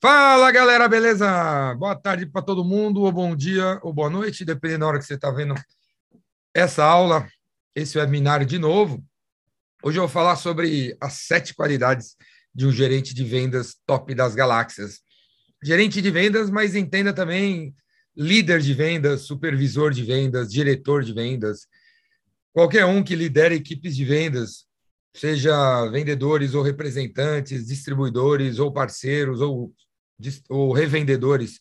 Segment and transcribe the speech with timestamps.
[0.00, 1.74] Fala galera, beleza?
[1.74, 5.04] Boa tarde para todo mundo, ou bom dia, ou boa noite, dependendo da hora que
[5.04, 5.56] você está vendo
[6.54, 7.28] essa aula,
[7.74, 9.04] esse webinário de novo.
[9.82, 12.14] Hoje eu vou falar sobre as sete qualidades
[12.54, 15.00] de um gerente de vendas top das galáxias.
[15.60, 17.74] Gerente de vendas, mas entenda também
[18.16, 21.66] líder de vendas, supervisor de vendas, diretor de vendas,
[22.52, 24.64] qualquer um que lidere equipes de vendas,
[25.12, 29.74] seja vendedores ou representantes, distribuidores ou parceiros ou
[30.48, 31.60] ou revendedores,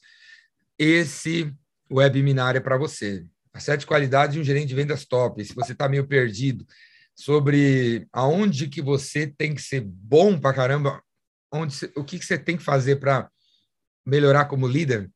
[0.77, 1.54] esse
[1.91, 3.26] webinar é para você.
[3.54, 5.44] As sete qualidades de um gerente de vendas top.
[5.44, 6.66] Se você está meio perdido
[7.16, 11.02] sobre aonde que você tem que ser bom para caramba,
[11.52, 13.30] onde, o que, que você tem que fazer para
[14.05, 15.10] melhorar como líder,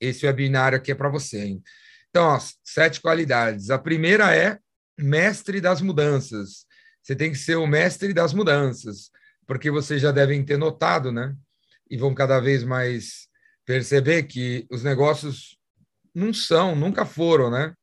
[0.00, 1.44] esse webinar aqui é para você.
[1.44, 1.62] Hein?
[2.08, 3.70] Então, ó, sete qualidades.
[3.70, 4.58] A primeira é
[4.98, 6.66] mestre das mudanças.
[7.02, 9.10] Você tem que ser o mestre das mudanças,
[9.46, 11.34] porque vocês já devem ter notado, né?
[11.92, 13.28] E vão cada vez mais
[13.66, 15.58] perceber que os negócios
[16.14, 17.74] não são, nunca foram, né?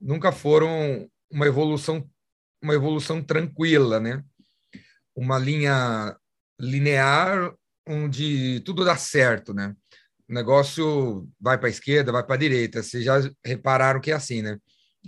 [0.00, 2.08] Nunca foram uma evolução,
[2.62, 4.24] uma evolução tranquila, né?
[5.14, 6.16] Uma linha
[6.58, 7.54] linear
[7.86, 9.76] onde tudo dá certo, né?
[10.26, 12.82] O negócio vai para a esquerda, vai para a direita.
[12.82, 14.56] Vocês já repararam que é assim, né?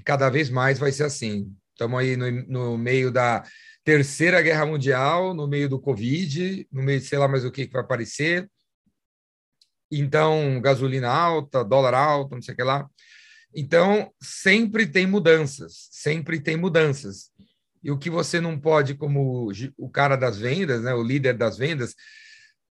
[0.04, 1.50] Cada vez mais vai ser assim.
[1.70, 3.42] Estamos aí no, no meio da
[3.84, 7.66] Terceira Guerra Mundial, no meio do Covid, no meio de sei lá mais o que,
[7.66, 8.48] que vai aparecer.
[9.90, 12.88] Então, gasolina alta, dólar alto, não sei o que lá.
[13.54, 17.30] Então, sempre tem mudanças, sempre tem mudanças.
[17.82, 21.58] E o que você não pode, como o cara das vendas, né, o líder das
[21.58, 21.94] vendas,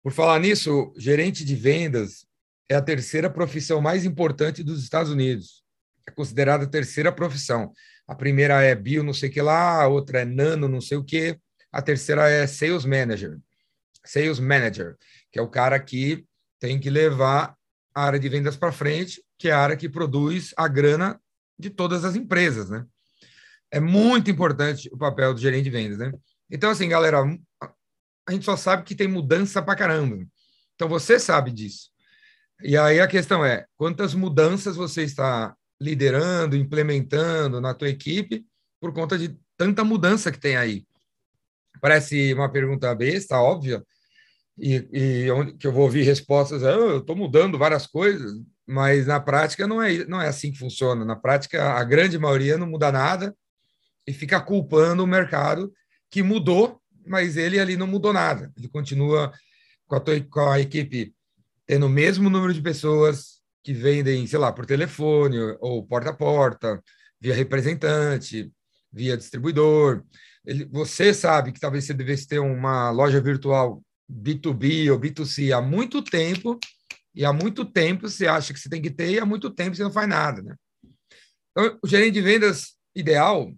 [0.02, 2.26] por falar nisso, gerente de vendas
[2.68, 5.64] é a terceira profissão mais importante dos Estados Unidos.
[6.08, 7.72] É considerada a terceira profissão.
[8.12, 10.98] A primeira é bio não sei o que lá, a outra é nano não sei
[10.98, 11.40] o que,
[11.72, 13.40] a terceira é sales manager.
[14.04, 14.98] Sales manager,
[15.32, 16.26] que é o cara que
[16.60, 17.56] tem que levar
[17.96, 21.22] a área de vendas para frente, que é a área que produz a grana
[21.58, 22.86] de todas as empresas, né?
[23.72, 26.12] É muito importante o papel do gerente de vendas, né?
[26.50, 27.24] Então, assim, galera,
[28.28, 30.18] a gente só sabe que tem mudança para caramba.
[30.76, 31.90] Então, você sabe disso.
[32.62, 38.46] E aí a questão é, quantas mudanças você está liderando, implementando na tua equipe
[38.80, 40.86] por conta de tanta mudança que tem aí?
[41.82, 43.84] Parece uma pergunta besta, óbvia,
[44.58, 48.32] e, e onde, que eu vou ouvir respostas, ah, eu estou mudando várias coisas,
[48.68, 51.04] mas na prática não é, não é assim que funciona.
[51.04, 53.36] Na prática, a grande maioria não muda nada
[54.06, 55.74] e fica culpando o mercado
[56.12, 58.52] que mudou, mas ele ali não mudou nada.
[58.56, 59.34] Ele continua
[59.88, 61.14] com a, com a equipe
[61.66, 66.14] tendo o mesmo número de pessoas, que vendem, sei lá, por telefone ou porta a
[66.14, 66.84] porta,
[67.20, 68.52] via representante,
[68.92, 70.04] via distribuidor.
[70.46, 75.62] Ele, você sabe que talvez você devesse ter uma loja virtual B2B ou B2C há
[75.62, 76.60] muito tempo,
[77.14, 79.76] e há muito tempo você acha que você tem que ter, e há muito tempo
[79.76, 80.42] você não faz nada.
[80.42, 80.56] Né?
[81.52, 83.54] Então, o gerente de vendas ideal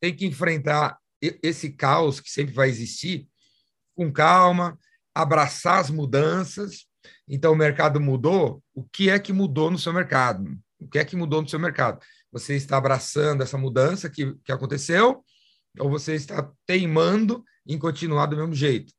[0.00, 3.28] tem que enfrentar esse caos que sempre vai existir
[3.94, 4.78] com calma,
[5.14, 6.86] abraçar as mudanças
[7.32, 8.60] então, o mercado mudou.
[8.74, 10.58] O que é que mudou no seu mercado?
[10.80, 12.00] O que é que mudou no seu mercado?
[12.32, 15.24] Você está abraçando essa mudança que, que aconteceu
[15.78, 18.92] ou você está teimando em continuar do mesmo jeito?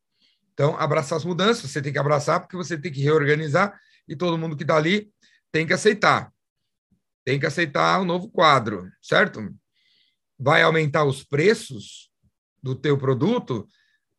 [0.53, 3.77] Então, abraçar as mudanças, você tem que abraçar porque você tem que reorganizar
[4.07, 5.11] e todo mundo que está ali
[5.51, 6.31] tem que aceitar.
[7.25, 9.53] Tem que aceitar o novo quadro, certo?
[10.39, 12.09] Vai aumentar os preços
[12.63, 13.67] do teu produto?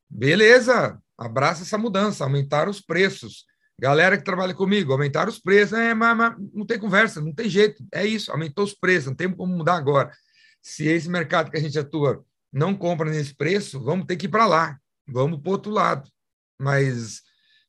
[0.06, 3.46] Beleza, abraça essa mudança, aumentar os preços.
[3.82, 5.76] Galera que trabalha comigo, aumentaram os preços.
[5.76, 7.84] É, mas, mas, não tem conversa, não tem jeito.
[7.92, 10.12] É isso, aumentou os preços, não tem como mudar agora.
[10.62, 14.28] Se esse mercado que a gente atua não compra nesse preço, vamos ter que ir
[14.28, 16.08] para lá, vamos para o outro lado.
[16.60, 17.22] Mas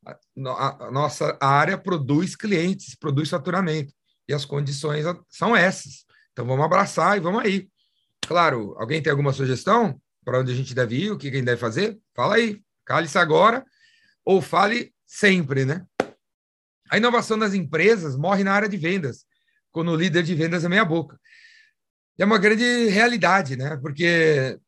[0.05, 3.91] a nossa área produz clientes, produz faturamento,
[4.27, 6.05] e as condições são essas.
[6.31, 7.67] Então vamos abraçar e vamos aí.
[8.21, 11.45] Claro, alguém tem alguma sugestão para onde a gente deve ir, o que a gente
[11.45, 11.97] deve fazer?
[12.13, 13.65] Fala aí, cale-se agora,
[14.23, 15.83] ou fale sempre, né?
[16.89, 19.25] A inovação das empresas morre na área de vendas,
[19.71, 21.19] quando o líder de vendas é meia boca.
[22.17, 23.77] É uma grande realidade, né?
[23.77, 24.59] Porque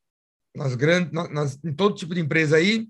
[0.56, 2.88] nas grandes, nas, em todo tipo de empresa aí,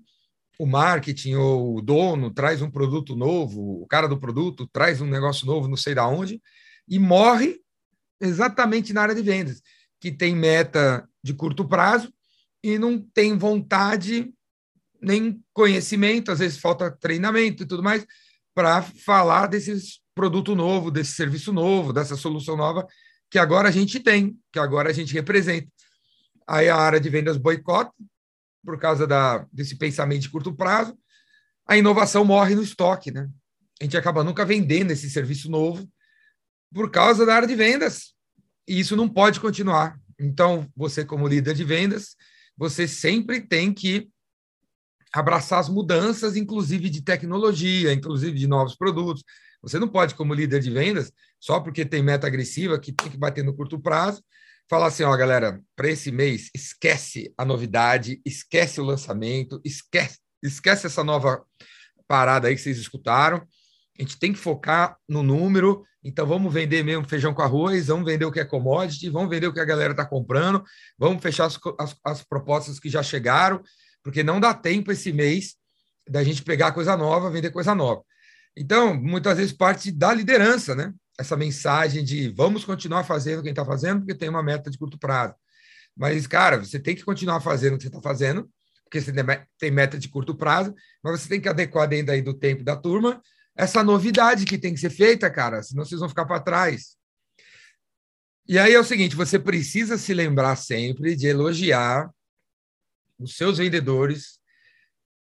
[0.58, 5.06] o marketing ou o dono traz um produto novo, o cara do produto traz um
[5.06, 6.40] negócio novo, não sei da onde,
[6.88, 7.60] e morre
[8.20, 9.60] exatamente na área de vendas,
[10.00, 12.12] que tem meta de curto prazo
[12.62, 14.32] e não tem vontade
[15.02, 18.06] nem conhecimento, às vezes falta treinamento e tudo mais,
[18.56, 22.86] para falar desse produto novo, desse serviço novo, dessa solução nova
[23.30, 25.68] que agora a gente tem, que agora a gente representa.
[26.48, 27.92] Aí a área de vendas boicota,
[28.64, 30.96] por causa da, desse pensamento de curto prazo,
[31.68, 33.28] a inovação morre no estoque, né?
[33.78, 35.86] A gente acaba nunca vendendo esse serviço novo
[36.72, 38.14] por causa da área de vendas.
[38.66, 40.00] E isso não pode continuar.
[40.18, 42.16] Então, você, como líder de vendas,
[42.56, 44.08] você sempre tem que
[45.20, 49.22] abraçar as mudanças, inclusive de tecnologia, inclusive de novos produtos.
[49.62, 53.16] Você não pode, como líder de vendas, só porque tem meta agressiva que tem que
[53.16, 54.22] bater no curto prazo,
[54.68, 60.86] falar assim, ó, galera, para esse mês, esquece a novidade, esquece o lançamento, esquece, esquece
[60.86, 61.44] essa nova
[62.06, 63.46] parada aí que vocês escutaram.
[63.98, 68.04] A gente tem que focar no número, então vamos vender mesmo feijão com arroz, vamos
[68.04, 70.62] vender o que é commodity, vamos vender o que a galera está comprando,
[70.98, 73.62] vamos fechar as, as, as propostas que já chegaram,
[74.06, 75.56] porque não dá tempo esse mês
[76.08, 78.04] da gente pegar coisa nova, vender coisa nova.
[78.56, 80.94] Então, muitas vezes parte da liderança, né?
[81.18, 84.78] essa mensagem de vamos continuar fazendo o que está fazendo, porque tem uma meta de
[84.78, 85.34] curto prazo.
[85.96, 88.48] Mas, cara, você tem que continuar fazendo o que você está fazendo,
[88.84, 89.12] porque você
[89.58, 92.76] tem meta de curto prazo, mas você tem que adequar dentro aí do tempo da
[92.76, 93.20] turma
[93.56, 96.96] essa novidade que tem que ser feita, cara, senão vocês vão ficar para trás.
[98.46, 102.08] E aí é o seguinte: você precisa se lembrar sempre de elogiar
[103.18, 104.38] os seus vendedores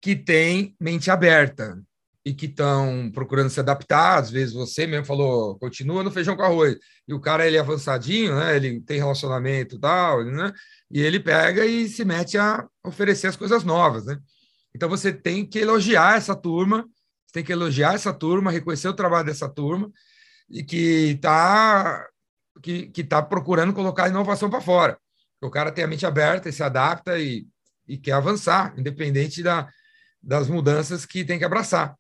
[0.01, 1.81] que têm mente aberta,
[2.29, 4.19] e que estão procurando se adaptar.
[4.19, 6.77] Às vezes você mesmo falou, continua no feijão com arroz.
[7.07, 8.55] E o cara, ele é avançadinho, né?
[8.55, 10.53] Ele tem relacionamento e tal, né?
[10.91, 14.19] E ele pega e se mete a oferecer as coisas novas, né?
[14.75, 16.83] Então você tem que elogiar essa turma,
[17.27, 19.91] você tem que elogiar essa turma, reconhecer o trabalho dessa turma
[20.51, 22.07] e que está
[22.63, 24.99] que, que tá procurando colocar a inovação para fora.
[25.41, 27.47] O cara tem a mente aberta e se adapta e,
[27.89, 29.69] e quer avançar, independente da,
[30.23, 31.97] das mudanças que tem que abraçar.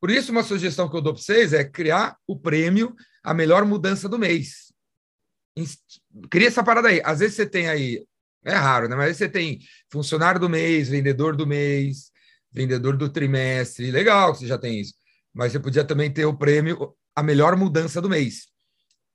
[0.00, 3.64] Por isso, uma sugestão que eu dou para vocês é criar o prêmio a melhor
[3.64, 4.72] mudança do mês.
[6.30, 7.00] Cria essa parada aí.
[7.04, 8.04] Às vezes você tem aí,
[8.44, 8.96] é raro, né?
[8.96, 9.60] Mas você tem
[9.90, 12.10] funcionário do mês, vendedor do mês,
[12.52, 13.90] vendedor do trimestre.
[13.90, 14.94] Legal que você já tem isso.
[15.32, 18.48] Mas você podia também ter o prêmio a melhor mudança do mês.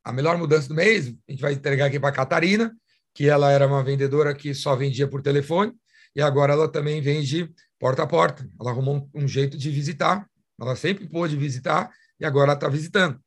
[0.03, 2.75] A melhor mudança do mês, a gente vai entregar aqui para a Catarina,
[3.13, 5.73] que ela era uma vendedora que só vendia por telefone,
[6.15, 8.49] e agora ela também vende porta a porta.
[8.59, 10.29] Ela arrumou um, um jeito de visitar
[10.61, 11.89] ela sempre pôde visitar
[12.19, 13.19] e agora está visitando.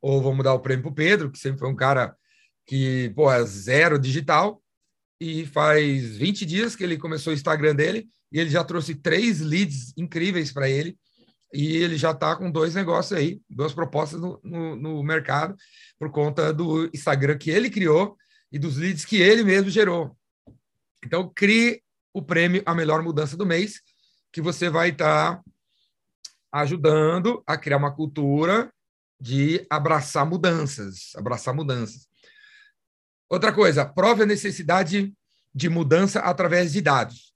[0.00, 2.14] Ou vamos dar o prêmio para o Pedro, que sempre foi um cara
[2.66, 4.62] que, pô, é zero digital,
[5.18, 9.40] e faz 20 dias que ele começou o Instagram dele e ele já trouxe três
[9.40, 10.98] leads incríveis para ele.
[11.54, 15.56] E ele já está com dois negócios aí, duas propostas no, no, no, mercado,
[15.98, 18.16] por conta do Instagram que ele criou
[18.52, 20.14] e dos leads que ele mesmo gerou.
[21.02, 21.80] Então, crie
[22.16, 23.82] o prêmio A Melhor Mudança do Mês,
[24.32, 25.44] que você vai estar tá
[26.50, 28.72] ajudando a criar uma cultura
[29.20, 32.08] de abraçar mudanças, abraçar mudanças.
[33.28, 35.12] Outra coisa, prove a necessidade
[35.54, 37.34] de mudança através de dados.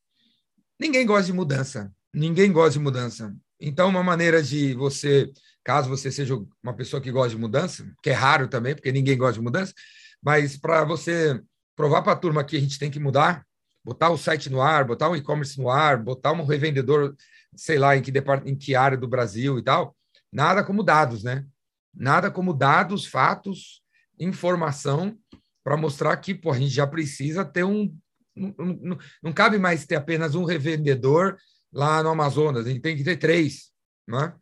[0.79, 3.37] Ninguém gosta de mudança, ninguém gosta de mudança.
[3.61, 5.31] Então, uma maneira de você,
[5.62, 9.19] caso você seja uma pessoa que gosta de mudança, que é raro também, porque ninguém
[9.19, 9.75] gosta de mudança,
[10.23, 11.38] mas para você
[11.76, 13.44] provar para a turma que a gente tem que mudar,
[13.85, 17.15] botar o site no ar, botar um e-commerce no ar, botar um revendedor
[17.56, 18.12] sei lá em que,
[18.44, 19.97] em que área do Brasil e tal,
[20.32, 21.44] nada como dados, né?
[21.93, 23.82] Nada como dados, fatos,
[24.19, 25.19] informação
[25.65, 27.94] para mostrar que pô, a gente já precisa ter um.
[28.35, 31.37] Não, não, não, cabe mais ter apenas um revendedor
[31.73, 33.71] lá no Amazonas, a gente tem que ter três.
[34.06, 34.33] Né?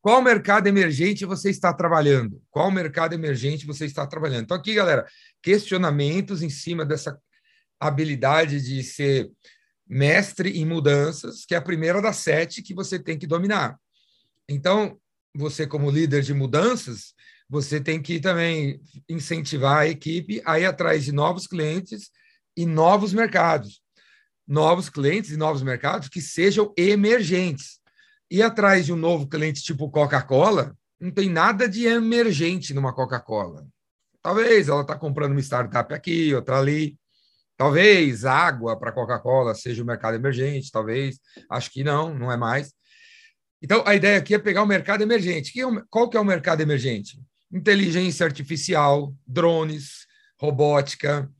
[0.00, 2.40] Qual mercado emergente você está trabalhando?
[2.48, 4.44] Qual mercado emergente você está trabalhando?
[4.44, 5.06] Então, aqui, galera,
[5.42, 7.20] questionamentos em cima dessa
[7.80, 9.30] habilidade de ser
[9.88, 13.76] mestre em mudanças, que é a primeira das sete que você tem que dominar.
[14.48, 14.96] Então,
[15.34, 17.14] você, como líder de mudanças,
[17.48, 22.10] você tem que também incentivar a equipe a ir atrás de novos clientes
[22.56, 23.80] e novos mercados.
[24.46, 27.80] Novos clientes e novos mercados que sejam emergentes.
[28.30, 33.66] Ir atrás de um novo cliente tipo Coca-Cola, não tem nada de emergente numa Coca-Cola.
[34.22, 36.96] Talvez ela está comprando uma startup aqui, outra ali,
[37.60, 41.20] Talvez água para Coca-Cola seja o mercado emergente, talvez.
[41.50, 42.72] Acho que não, não é mais.
[43.60, 45.60] Então, a ideia aqui é pegar o mercado emergente.
[45.60, 47.20] É qual que é o mercado emergente?
[47.52, 50.06] Inteligência artificial, drones,
[50.38, 51.30] robótica,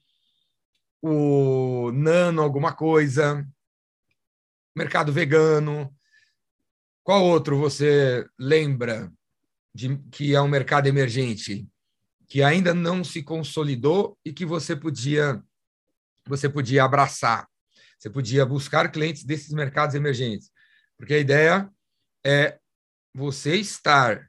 [1.01, 3.43] o nano alguma coisa,
[4.77, 5.91] mercado vegano.
[7.03, 9.11] Qual outro você lembra
[9.75, 11.67] de que é um mercado emergente
[12.29, 15.43] que ainda não se consolidou e que você podia
[16.31, 17.47] você podia abraçar,
[17.99, 20.51] você podia buscar clientes desses mercados emergentes,
[20.97, 21.69] porque a ideia
[22.25, 22.59] é
[23.15, 24.27] você estar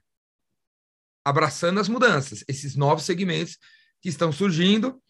[1.24, 3.56] abraçando as mudanças, esses novos segmentos
[4.00, 5.00] que estão surgindo,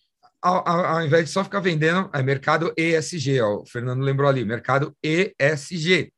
[0.40, 4.28] ao, ao, ao invés de só ficar vendendo, é mercado ESG, ó, o Fernando lembrou
[4.28, 6.12] ali, mercado ESG.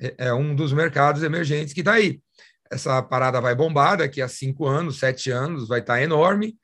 [0.00, 2.20] é, é um dos mercados emergentes que está aí.
[2.70, 6.56] Essa parada vai bombar daqui a cinco anos, sete anos, vai estar tá enorme.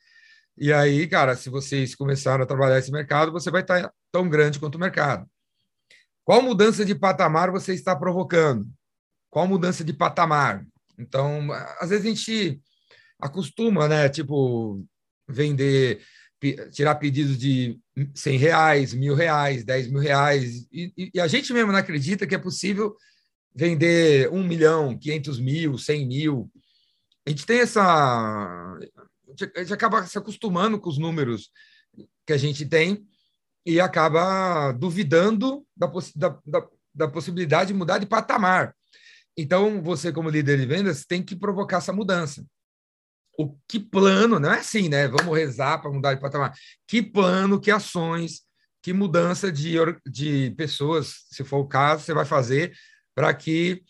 [0.58, 4.58] E aí, cara, se vocês começarem a trabalhar esse mercado, você vai estar tão grande
[4.58, 5.28] quanto o mercado.
[6.24, 8.66] Qual mudança de patamar você está provocando?
[9.30, 10.66] Qual mudança de patamar?
[10.98, 12.60] Então, às vezes a gente
[13.20, 14.08] acostuma, né?
[14.08, 14.84] Tipo,
[15.28, 16.00] vender,
[16.72, 17.78] tirar pedidos de
[18.14, 20.66] 100 reais, mil reais, 10 mil reais.
[20.72, 22.96] E, e, a gente mesmo não acredita que é possível
[23.54, 26.50] vender 1 milhão, 500 mil, 100 mil.
[27.26, 28.78] A gente tem essa.
[29.44, 31.50] A gente acaba se acostumando com os números
[32.26, 33.06] que a gente tem
[33.64, 38.74] e acaba duvidando da, da, da, da possibilidade de mudar de patamar.
[39.36, 42.44] Então, você, como líder de vendas, tem que provocar essa mudança.
[43.38, 45.08] O que plano, não é assim, né?
[45.08, 46.54] Vamos rezar para mudar de patamar.
[46.86, 48.42] Que plano, que ações,
[48.82, 49.74] que mudança de,
[50.06, 52.72] de pessoas, se for o caso, você vai fazer
[53.14, 53.82] para que,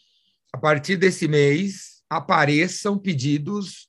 [0.53, 3.87] a partir desse mês, apareçam pedidos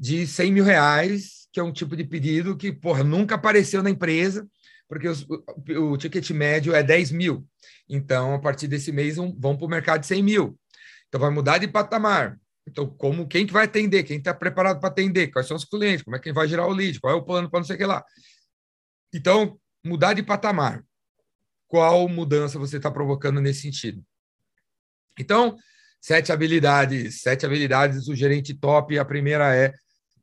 [0.00, 3.90] de 100 mil reais, que é um tipo de pedido que, porra, nunca apareceu na
[3.90, 4.48] empresa,
[4.88, 7.46] porque os, o, o, ticket médio é 10 mil.
[7.86, 10.58] Então, a partir desse mês, vão, vão para o mercado de 100 mil.
[11.06, 12.40] Então, vai mudar de patamar.
[12.66, 14.02] Então, como quem que vai atender?
[14.04, 15.28] Quem está preparado para atender?
[15.28, 16.02] Quais são os clientes?
[16.02, 16.98] Como é que vai gerar o lead?
[16.98, 18.02] Qual é o plano para não sei o que lá?
[19.12, 20.82] Então, mudar de patamar.
[21.68, 24.02] Qual mudança você está provocando nesse sentido?
[25.18, 25.58] Então,
[26.00, 28.98] sete habilidades, sete habilidades do gerente top.
[28.98, 29.74] A primeira é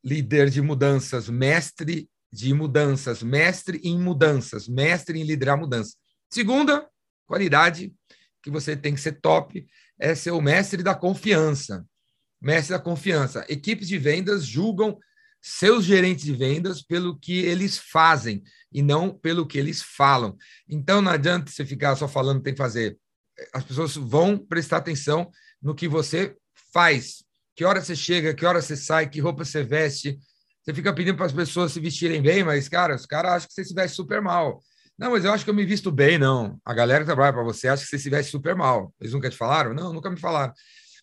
[0.08, 5.98] líder de mudanças, mestre de mudanças, mestre em mudanças, mestre em liderar mudanças.
[6.32, 6.88] Segunda,
[7.26, 7.94] qualidade
[8.42, 9.68] que você tem que ser top
[10.00, 11.86] é ser o mestre da confiança.
[12.42, 13.46] Mestre da confiança.
[13.50, 14.98] Equipes de vendas julgam
[15.42, 20.38] seus gerentes de vendas pelo que eles fazem e não pelo que eles falam.
[20.70, 22.98] Então não adianta você ficar só falando tem que fazer.
[23.54, 25.30] As pessoas vão prestar atenção
[25.62, 26.34] no que você
[26.72, 27.27] faz.
[27.58, 30.20] Que hora você chega, que hora você sai, que roupa você veste,
[30.62, 33.54] você fica pedindo para as pessoas se vestirem bem, mas, cara, os caras acham que
[33.56, 34.62] você se veste super mal.
[34.96, 36.62] Não, mas eu acho que eu me visto bem, não.
[36.64, 38.94] A galera que trabalha para você acha que você se veste super mal.
[39.02, 39.74] Eles nunca te falaram?
[39.74, 40.54] Não, nunca me falaram.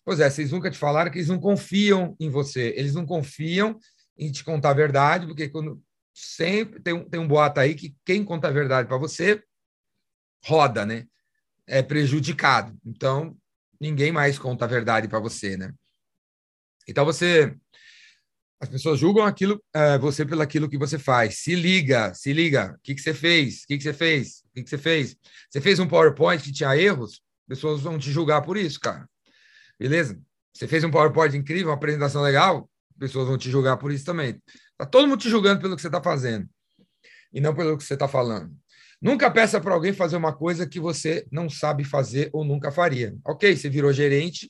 [0.05, 2.73] Pois é, vocês nunca te falaram que eles não confiam em você.
[2.77, 3.77] Eles não confiam
[4.17, 5.83] em te contar a verdade, porque quando
[6.13, 9.43] sempre tem um, tem um boato aí que quem conta a verdade para você
[10.45, 11.05] roda, né?
[11.67, 12.73] É prejudicado.
[12.85, 13.35] Então,
[13.77, 15.73] ninguém mais conta a verdade para você, né?
[16.87, 17.55] Então, você
[18.59, 21.39] as pessoas julgam aquilo, uh, você pelo aquilo que você faz.
[21.39, 22.73] Se liga, se liga.
[22.77, 23.63] O que, que você fez?
[23.63, 24.43] O que, que você fez?
[24.45, 25.15] O que, que você fez?
[25.49, 27.21] Você fez um PowerPoint que tinha erros?
[27.47, 29.07] Pessoas vão te julgar por isso, cara.
[29.79, 30.19] Beleza?
[30.53, 32.69] Você fez um PowerPoint incrível, uma apresentação legal?
[32.97, 34.41] Pessoas vão te julgar por isso também.
[34.77, 36.49] Tá todo mundo te julgando pelo que você está fazendo
[37.31, 38.55] e não pelo que você está falando.
[39.01, 43.15] Nunca peça para alguém fazer uma coisa que você não sabe fazer ou nunca faria.
[43.25, 44.49] Ok, você virou gerente.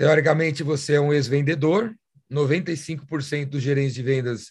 [0.00, 1.94] Teoricamente, você é um ex-vendedor,
[2.32, 4.50] 95% dos gerentes de vendas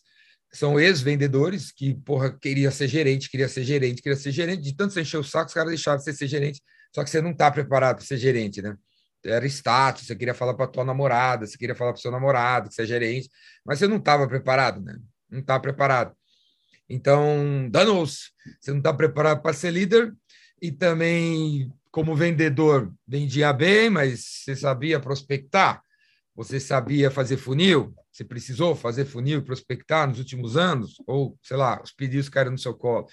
[0.53, 4.61] são ex-vendedores que, porra, queria ser gerente, queria ser gerente, queria ser gerente.
[4.61, 6.61] De tanto você encher o saco, os caras deixaram de você ser gerente.
[6.93, 8.75] Só que você não está preparado para ser gerente, né?
[9.25, 12.75] Era status, você queria falar para tua namorada, você queria falar para seu namorado que
[12.75, 13.27] você é gerente,
[13.65, 14.99] mas você não estava preparado, né?
[15.31, 16.15] Não está preparado.
[16.87, 20.13] Então, danos, você não está preparado para ser líder
[20.61, 25.83] e também, como vendedor, vendia bem, mas você sabia prospectar
[26.39, 27.93] você sabia fazer funil?
[28.09, 30.95] Você precisou fazer funil, prospectar nos últimos anos?
[31.05, 33.07] Ou, sei lá, os pedidos caíram no seu colo.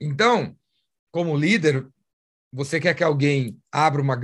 [0.00, 0.56] Então,
[1.12, 1.86] como líder,
[2.50, 4.18] você quer que alguém abra uma,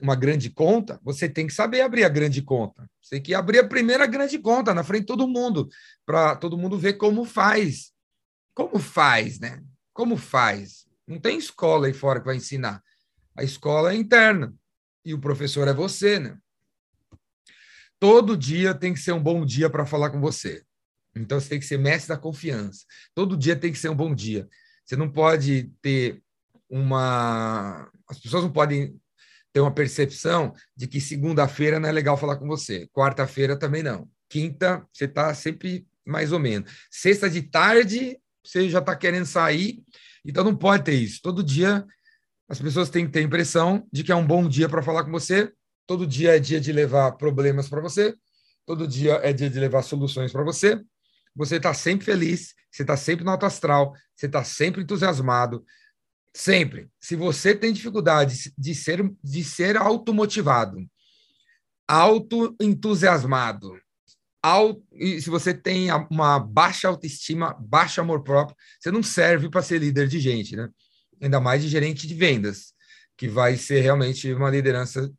[0.00, 2.88] uma grande conta, você tem que saber abrir a grande conta.
[3.00, 5.68] Você tem que abrir a primeira grande conta na frente de todo mundo,
[6.06, 7.90] para todo mundo ver como faz.
[8.54, 9.60] Como faz, né?
[9.92, 10.86] Como faz?
[11.04, 12.80] Não tem escola aí fora que vai ensinar.
[13.36, 14.54] A escola é interna.
[15.04, 16.38] E o professor é você, né?
[17.98, 20.64] Todo dia tem que ser um bom dia para falar com você.
[21.14, 22.84] Então você tem que ser mestre da confiança.
[23.14, 24.48] Todo dia tem que ser um bom dia.
[24.84, 26.22] Você não pode ter
[26.68, 27.90] uma.
[28.08, 28.98] As pessoas não podem
[29.52, 32.88] ter uma percepção de que segunda-feira não é legal falar com você.
[32.88, 34.08] Quarta-feira também não.
[34.28, 36.72] Quinta, você está sempre mais ou menos.
[36.90, 39.82] Sexta de tarde, você já está querendo sair.
[40.24, 41.20] Então não pode ter isso.
[41.22, 41.86] Todo dia
[42.52, 45.04] as pessoas têm que ter a impressão de que é um bom dia para falar
[45.04, 45.50] com você
[45.86, 48.14] Todo dia é dia de levar problemas para você,
[48.64, 50.80] todo dia é dia de levar soluções para você.
[51.34, 55.64] Você está sempre feliz, você está sempre no alto astral, você está sempre entusiasmado,
[56.34, 56.88] sempre.
[57.00, 60.78] Se você tem dificuldade de ser, de ser automotivado,
[61.88, 63.78] auto-entusiasmado,
[64.42, 64.82] auto,
[65.20, 70.06] se você tem uma baixa autoestima, baixo amor próprio, você não serve para ser líder
[70.06, 70.68] de gente, né?
[71.22, 72.72] Ainda mais de gerente de vendas.
[73.16, 75.12] que vai ser realmente uma liderança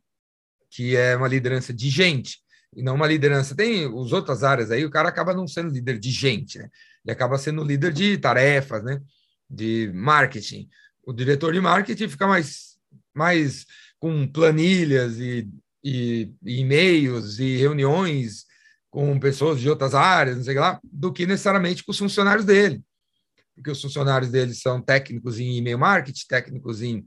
[0.70, 2.38] que é uma liderança de gente
[2.76, 3.54] e não uma liderança.
[3.54, 6.68] Tem as outras áreas aí, o cara acaba não sendo líder de gente, né?
[7.04, 9.00] Ele acaba sendo líder de tarefas, né?
[9.48, 10.68] De marketing.
[11.06, 12.76] O diretor de marketing fica mais,
[13.14, 13.64] mais
[13.98, 15.48] com planilhas e,
[15.82, 18.44] e, e e-mails e reuniões
[18.90, 22.82] com pessoas de outras áreas, não sei lá, do que necessariamente com os funcionários dele.
[23.54, 27.06] Porque os funcionários dele são técnicos em e-mail marketing, técnicos em,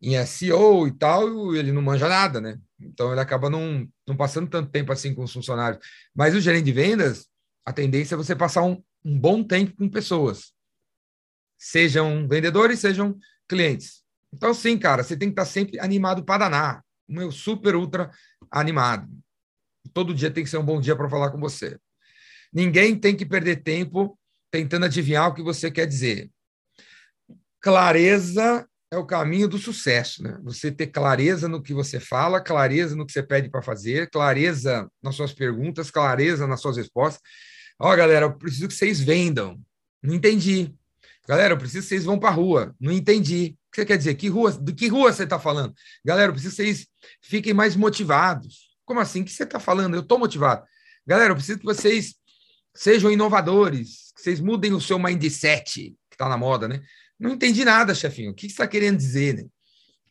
[0.00, 2.58] em SEO e tal, e ele não manja nada, né?
[2.80, 5.84] Então ele acaba não, não passando tanto tempo assim com os funcionários.
[6.14, 7.28] Mas o gerente de vendas,
[7.64, 10.52] a tendência é você passar um, um bom tempo com pessoas.
[11.58, 13.16] Sejam vendedores, sejam
[13.48, 14.02] clientes.
[14.32, 16.84] Então, sim, cara, você tem que estar sempre animado para danar.
[17.08, 18.10] O meu super ultra
[18.50, 19.08] animado.
[19.92, 21.78] Todo dia tem que ser um bom dia para falar com você.
[22.52, 24.18] Ninguém tem que perder tempo
[24.52, 26.30] tentando adivinhar o que você quer dizer.
[27.60, 30.38] Clareza é o caminho do sucesso, né?
[30.42, 34.86] Você ter clareza no que você fala, clareza no que você pede para fazer, clareza
[35.02, 37.22] nas suas perguntas, clareza nas suas respostas.
[37.80, 39.58] Ó, oh, galera, eu preciso que vocês vendam.
[40.02, 40.74] Não entendi.
[41.26, 42.74] Galera, eu preciso que vocês vão para a rua.
[42.78, 43.56] Não entendi.
[43.68, 44.14] O que você quer dizer?
[44.16, 45.72] Que rua, de que rua você está falando?
[46.04, 46.86] Galera, eu preciso que vocês
[47.22, 48.76] fiquem mais motivados.
[48.84, 49.22] Como assim?
[49.22, 49.94] O que você está falando?
[49.94, 50.66] Eu estou motivado.
[51.06, 52.16] Galera, eu preciso que vocês
[52.74, 56.80] sejam inovadores, vocês mudem o seu mindset, que está na moda, né?
[57.18, 58.32] Não entendi nada, chefinho.
[58.32, 59.34] O que você está querendo dizer?
[59.34, 59.44] Né?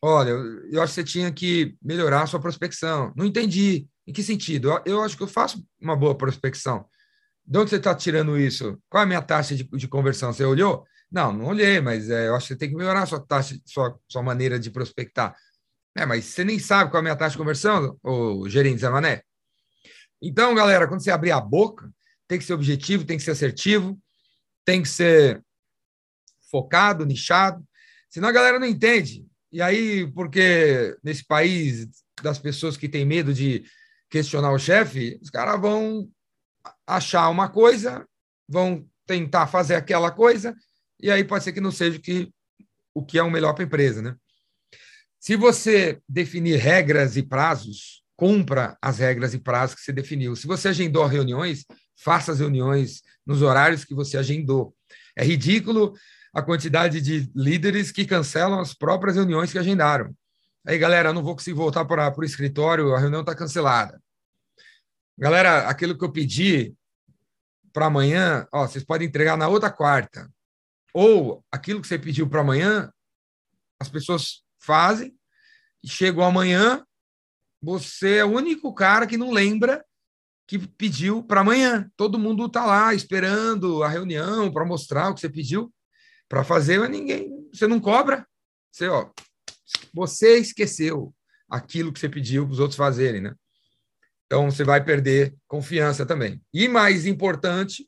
[0.00, 3.12] Olha, eu, acho que você tinha que melhorar a sua prospecção.
[3.16, 3.86] Não entendi.
[4.06, 4.70] Em que sentido?
[4.70, 6.86] Eu, eu acho que eu faço uma boa prospecção.
[7.44, 8.78] De onde você está tirando isso?
[8.88, 10.32] Qual é a minha taxa de, de conversão?
[10.32, 10.84] Você olhou?
[11.10, 13.54] Não, não olhei, mas é, eu acho que você tem que melhorar a sua taxa,
[13.66, 15.36] sua, sua maneira de prospectar.
[15.94, 18.88] É, mas você nem sabe qual é a minha taxa de conversão, o gerente Zé
[18.88, 19.22] Mané.
[20.22, 21.92] Então, galera, quando você abrir a boca,
[22.32, 24.00] tem que ser objetivo, tem que ser assertivo,
[24.64, 25.44] tem que ser
[26.50, 27.62] focado, nichado,
[28.08, 29.26] senão a galera não entende.
[29.52, 31.88] E aí, porque nesse país
[32.22, 33.64] das pessoas que têm medo de
[34.08, 36.08] questionar o chefe, os caras vão
[36.86, 38.08] achar uma coisa,
[38.48, 40.56] vão tentar fazer aquela coisa,
[41.02, 42.32] e aí pode ser que não seja o que,
[42.94, 44.16] o que é o melhor para a empresa, né?
[45.20, 50.34] Se você definir regras e prazos, cumpra as regras e prazos que você definiu.
[50.34, 51.66] Se você agendou reuniões,
[52.02, 54.74] faça as reuniões nos horários que você agendou.
[55.16, 55.94] É ridículo
[56.34, 60.14] a quantidade de líderes que cancelam as próprias reuniões que agendaram.
[60.66, 64.00] Aí, galera, não vou conseguir voltar para o escritório, a reunião está cancelada.
[65.18, 66.74] Galera, aquilo que eu pedi
[67.72, 70.30] para amanhã, ó, vocês podem entregar na outra quarta.
[70.94, 72.92] Ou aquilo que você pediu para amanhã,
[73.80, 75.14] as pessoas fazem,
[75.82, 76.84] e chegou amanhã,
[77.60, 79.84] você é o único cara que não lembra
[80.46, 81.90] que pediu para amanhã.
[81.96, 85.72] Todo mundo está lá esperando a reunião para mostrar o que você pediu
[86.28, 88.26] para fazer, mas ninguém, você não cobra.
[88.70, 89.10] Você, ó,
[89.92, 91.14] você esqueceu
[91.48, 93.34] aquilo que você pediu para os outros fazerem, né?
[94.26, 96.40] Então você vai perder confiança também.
[96.54, 97.86] E mais importante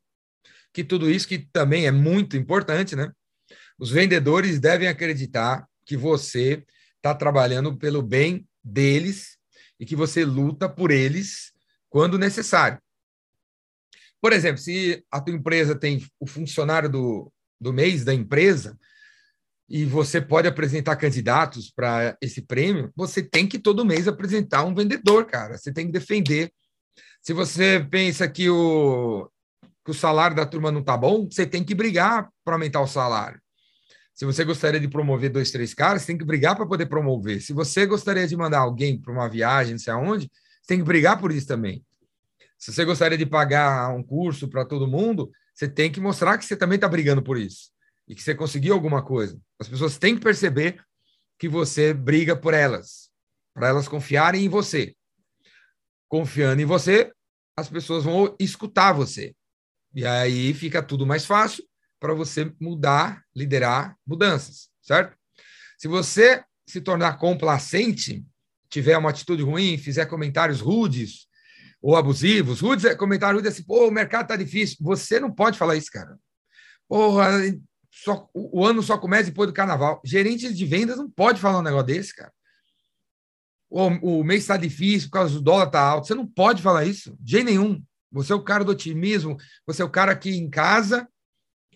[0.74, 3.10] que tudo isso, que também é muito importante, né?
[3.78, 6.62] Os vendedores devem acreditar que você
[6.96, 9.38] está trabalhando pelo bem deles
[9.80, 11.53] e que você luta por eles
[11.94, 12.80] quando necessário.
[14.20, 18.76] Por exemplo, se a tua empresa tem o funcionário do, do mês da empresa,
[19.68, 24.74] e você pode apresentar candidatos para esse prêmio, você tem que todo mês apresentar um
[24.74, 25.56] vendedor, cara.
[25.56, 26.52] Você tem que defender.
[27.22, 29.30] Se você pensa que o,
[29.84, 32.88] que o salário da turma não está bom, você tem que brigar para aumentar o
[32.88, 33.40] salário.
[34.12, 37.40] Se você gostaria de promover dois, três caras, você tem que brigar para poder promover.
[37.40, 40.28] Se você gostaria de mandar alguém para uma viagem, não sei aonde,
[40.64, 41.84] você tem que brigar por isso também.
[42.58, 46.44] Se você gostaria de pagar um curso para todo mundo, você tem que mostrar que
[46.46, 47.70] você também está brigando por isso
[48.08, 49.38] e que você conseguiu alguma coisa.
[49.58, 50.82] As pessoas têm que perceber
[51.38, 53.10] que você briga por elas,
[53.52, 54.96] para elas confiarem em você.
[56.08, 57.12] Confiando em você,
[57.54, 59.36] as pessoas vão escutar você.
[59.94, 61.62] E aí fica tudo mais fácil
[62.00, 65.14] para você mudar, liderar mudanças, certo?
[65.76, 68.24] Se você se tornar complacente,
[68.74, 71.28] tiver uma atitude ruim, fizer comentários rudes,
[71.80, 72.60] ou abusivos.
[72.60, 74.78] Rudes, é, comentário rude é assim, pô, o mercado tá difícil.
[74.80, 76.18] Você não pode falar isso, cara.
[76.88, 77.28] Porra,
[77.88, 80.02] só, o ano só começa depois do carnaval.
[80.04, 82.32] Gerente de vendas não pode falar um negócio desse, cara.
[83.70, 86.08] O, o mês está difícil por causa do dólar tá alto.
[86.08, 87.80] Você não pode falar isso, de jeito nenhum.
[88.10, 91.08] Você é o cara do otimismo, você é o cara que em casa,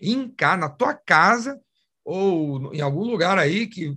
[0.01, 1.61] em casa, na tua casa,
[2.05, 3.97] ou em algum lugar aí que,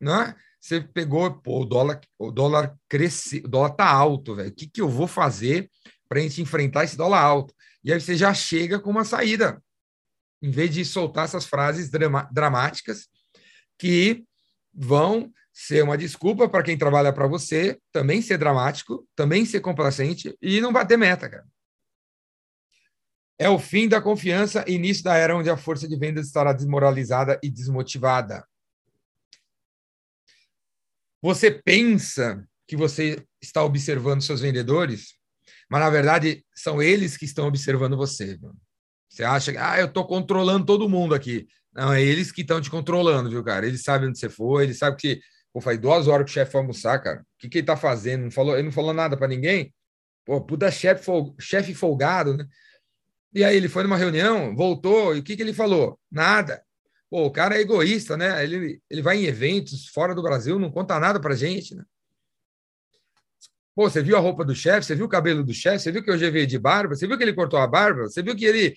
[0.00, 0.34] né?
[0.60, 4.50] Você pegou, pô, o dólar, o dólar cresceu, o dólar tá alto, velho.
[4.50, 5.70] O que, que eu vou fazer
[6.08, 7.54] para a gente enfrentar esse dólar alto?
[7.82, 9.62] E aí você já chega com uma saída,
[10.42, 13.08] em vez de soltar essas frases drama, dramáticas
[13.78, 14.22] que
[14.72, 20.36] vão ser uma desculpa para quem trabalha para você, também ser dramático, também ser complacente
[20.40, 21.46] e não bater meta, cara.
[23.38, 27.40] É o fim da confiança início da era onde a força de vendas estará desmoralizada
[27.42, 28.46] e desmotivada.
[31.22, 35.14] Você pensa que você está observando seus vendedores,
[35.68, 38.38] mas na verdade são eles que estão observando você.
[39.08, 41.46] Você acha que ah, eu estou controlando todo mundo aqui.
[41.72, 43.66] Não, é eles que estão te controlando, viu, cara?
[43.66, 45.20] Eles sabem onde você foi, eles sabem que
[45.52, 47.20] Pô, faz duas horas que o chefe foi almoçar, cara.
[47.22, 48.24] O que, que ele tá fazendo?
[48.24, 49.74] Não falou, ele não falou nada para ninguém?
[50.24, 52.46] Pô, puta chefe fol, chefe folgado, né?
[53.34, 55.98] E aí ele foi numa reunião, voltou, e o que, que ele falou?
[56.10, 56.62] Nada.
[57.10, 58.42] Pô, o cara é egoísta, né?
[58.44, 61.84] Ele, ele vai em eventos fora do Brasil, não conta nada pra gente, né?
[63.74, 64.86] Pô, você viu a roupa do chefe?
[64.86, 65.80] Você viu o cabelo do chefe?
[65.80, 66.94] Você viu que hoje veio de barba?
[66.94, 68.02] Você viu que ele cortou a barba?
[68.02, 68.76] Você viu que ele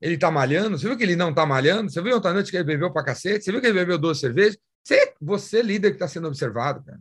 [0.00, 0.78] ele tá malhando?
[0.78, 1.90] Você viu que ele não tá malhando?
[1.90, 3.44] Você viu ontem à noite que ele bebeu pra cacete?
[3.44, 4.58] Você viu que ele bebeu duas cervejas?
[4.82, 7.00] Você, você líder que está sendo observado, cara.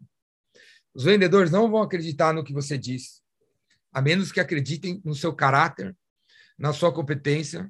[0.93, 3.21] Os vendedores não vão acreditar no que você diz,
[3.91, 5.95] a menos que acreditem no seu caráter,
[6.57, 7.69] na sua competência.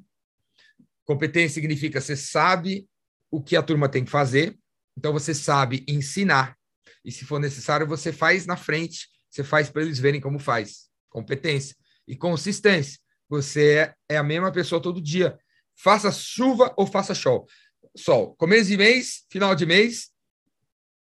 [1.04, 2.88] Competência significa você sabe
[3.34, 4.58] o que a turma tem que fazer,
[4.98, 6.56] então você sabe ensinar.
[7.04, 10.89] E se for necessário, você faz na frente, você faz para eles verem como faz.
[11.10, 11.76] Competência
[12.08, 13.00] e consistência.
[13.28, 15.38] Você é, é a mesma pessoa todo dia.
[15.76, 17.48] Faça chuva ou faça sol
[17.96, 18.36] sol.
[18.36, 20.12] Começo de mês, final de mês,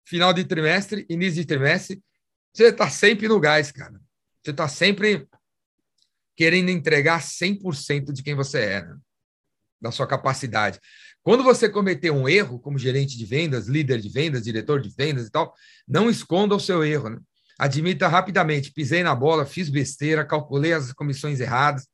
[0.05, 2.01] final de trimestre, início de trimestre.
[2.53, 3.99] Você está sempre no gás, cara.
[4.43, 5.27] Você está sempre
[6.35, 8.97] querendo entregar 100% de quem você é, né?
[9.81, 10.79] da sua capacidade.
[11.27, 15.27] Quando você cometer um erro como gerente de vendas, líder de vendas, diretor de vendas
[15.27, 15.53] e tal,
[15.85, 17.09] não esconda o seu erro.
[17.09, 17.19] Né?
[17.59, 21.85] Admita rapidamente: pisei na bola, fiz besteira, calculei as comissões erradas.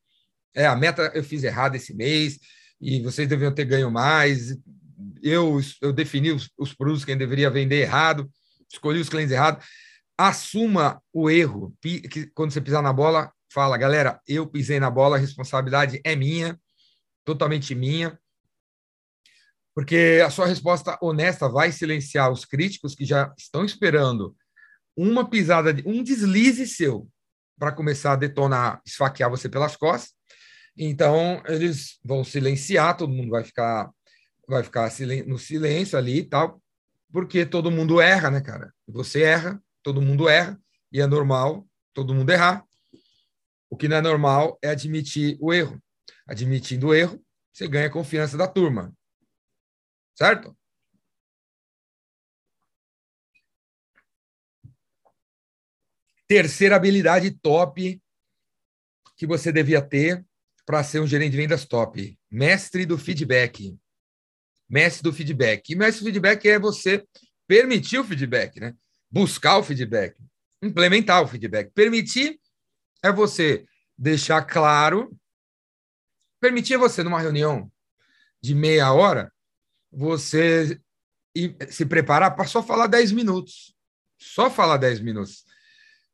[0.54, 2.38] É, a meta eu fiz errado esse mês,
[2.80, 4.56] e vocês deviam ter ganho mais.
[5.24, 8.30] Eu, eu defini os, os produtos que deveria vender errado,
[8.72, 9.66] escolhi os clientes errados.
[10.16, 11.74] Assuma o erro.
[11.82, 16.16] Que, quando você pisar na bola, fala, galera, eu pisei na bola, a responsabilidade é
[16.16, 16.56] minha,
[17.26, 18.16] totalmente minha.
[19.76, 24.36] Porque a sua resposta honesta vai silenciar os críticos que já estão esperando
[24.96, 27.08] uma pisada, de, um deslize seu
[27.58, 30.14] para começar a detonar, esfaquear você pelas costas
[30.78, 33.92] então, eles vão silenciar, todo mundo vai ficar
[34.46, 34.92] vai ficar
[35.26, 36.62] no silêncio ali e tal,
[37.12, 38.74] porque todo mundo erra, né, cara?
[38.86, 40.60] Você erra, todo mundo erra,
[40.92, 42.66] e é normal todo mundo errar.
[43.70, 45.82] O que não é normal é admitir o erro.
[46.28, 48.94] Admitindo o erro, você ganha a confiança da turma.
[50.16, 50.56] Certo?
[56.28, 58.02] Terceira habilidade top
[59.16, 60.26] que você devia ter
[60.66, 62.18] para ser um gerente de vendas top?
[62.32, 63.78] Mestre do feedback.
[64.70, 65.72] Mestre do feedback.
[65.72, 67.06] E mestre do feedback é você
[67.48, 68.74] permitir o feedback, né?
[69.12, 70.18] Buscar o feedback,
[70.62, 71.72] implementar o feedback.
[71.74, 72.40] Permitir
[73.04, 73.66] é você
[73.98, 75.16] deixar claro.
[76.40, 77.72] Permitir você, numa reunião
[78.42, 79.33] de meia hora,
[79.96, 80.80] você
[81.70, 83.74] se preparar para só falar 10 minutos.
[84.18, 85.44] Só falar 10 minutos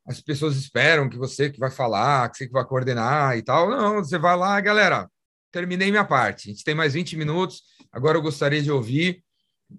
[0.10, 3.70] as pessoas esperam que você que vai falar, que você que vai coordenar e tal.
[3.70, 5.08] Não, você vai lá, galera,
[5.52, 6.50] terminei minha parte.
[6.50, 7.62] A gente tem mais 20 minutos.
[7.92, 9.24] Agora eu gostaria de ouvir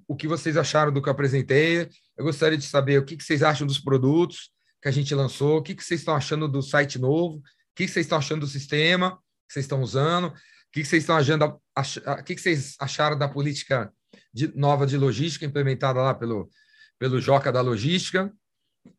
[0.07, 1.89] o que vocês acharam do que eu apresentei.
[2.17, 5.63] Eu gostaria de saber o que, vocês acham dos produtos que a gente lançou, o
[5.63, 7.43] que, vocês estão achando do site novo, o
[7.75, 10.33] que, vocês estão achando do sistema que vocês estão usando,
[10.71, 13.93] o que, vocês estão achando, o que, vocês acharam da política
[14.33, 16.49] de, nova de logística implementada lá pelo,
[16.97, 18.33] pelo Joca da Logística.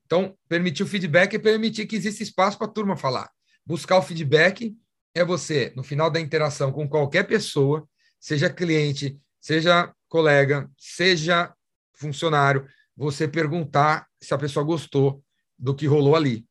[0.06, 3.32] Então, permitir o feedback é permitir que exista espaço para a turma falar.
[3.66, 4.76] Buscar o feedback
[5.16, 7.88] é você, no final da interação com qualquer pessoa,
[8.20, 11.54] seja cliente, seja colega, seja
[11.94, 15.24] funcionário, você perguntar se a pessoa gostou
[15.58, 16.46] do que rolou ali.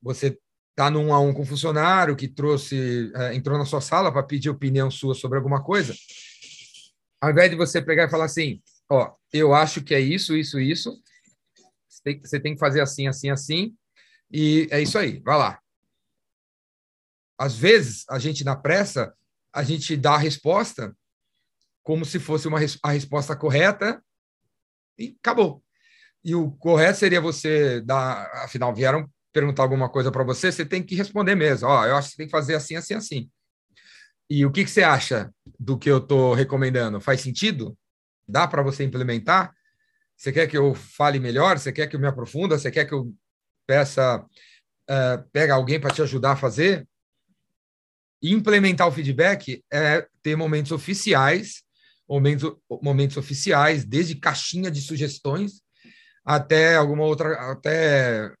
[0.00, 0.38] Você
[0.74, 4.24] está num a um com um funcionário que trouxe, é, entrou na sua sala para
[4.24, 5.94] pedir opinião sua sobre alguma coisa,
[7.20, 8.60] ao invés de você pegar e falar assim,
[8.90, 11.00] ó, eu acho que é isso, isso, isso,
[12.02, 13.74] tem, você tem que fazer assim, assim, assim,
[14.30, 15.60] e é isso aí, vai lá.
[17.38, 19.14] Às vezes, a gente, na pressa,
[19.52, 20.94] a gente dá a resposta
[21.82, 24.02] como se fosse uma, a resposta correta
[24.98, 25.62] e acabou.
[26.24, 30.82] E o correto seria você dar, afinal, vieram perguntar alguma coisa para você, você tem
[30.82, 31.68] que responder mesmo.
[31.68, 33.30] Ó, oh, eu acho que você tem que fazer assim, assim, assim.
[34.30, 37.00] E o que, que você acha do que eu estou recomendando?
[37.00, 37.76] Faz sentido?
[38.26, 39.52] Dá para você implementar?
[40.16, 41.58] Você quer que eu fale melhor?
[41.58, 42.56] Você quer que eu me aprofunda?
[42.56, 43.12] Você quer que eu
[43.66, 44.24] peça,
[44.88, 46.86] uh, alguém para te ajudar a fazer?
[48.22, 51.62] implementar o feedback é ter momentos oficiais,
[52.08, 55.60] momentos, momentos oficiais, desde caixinha de sugestões,
[56.24, 58.32] até alguma outra, até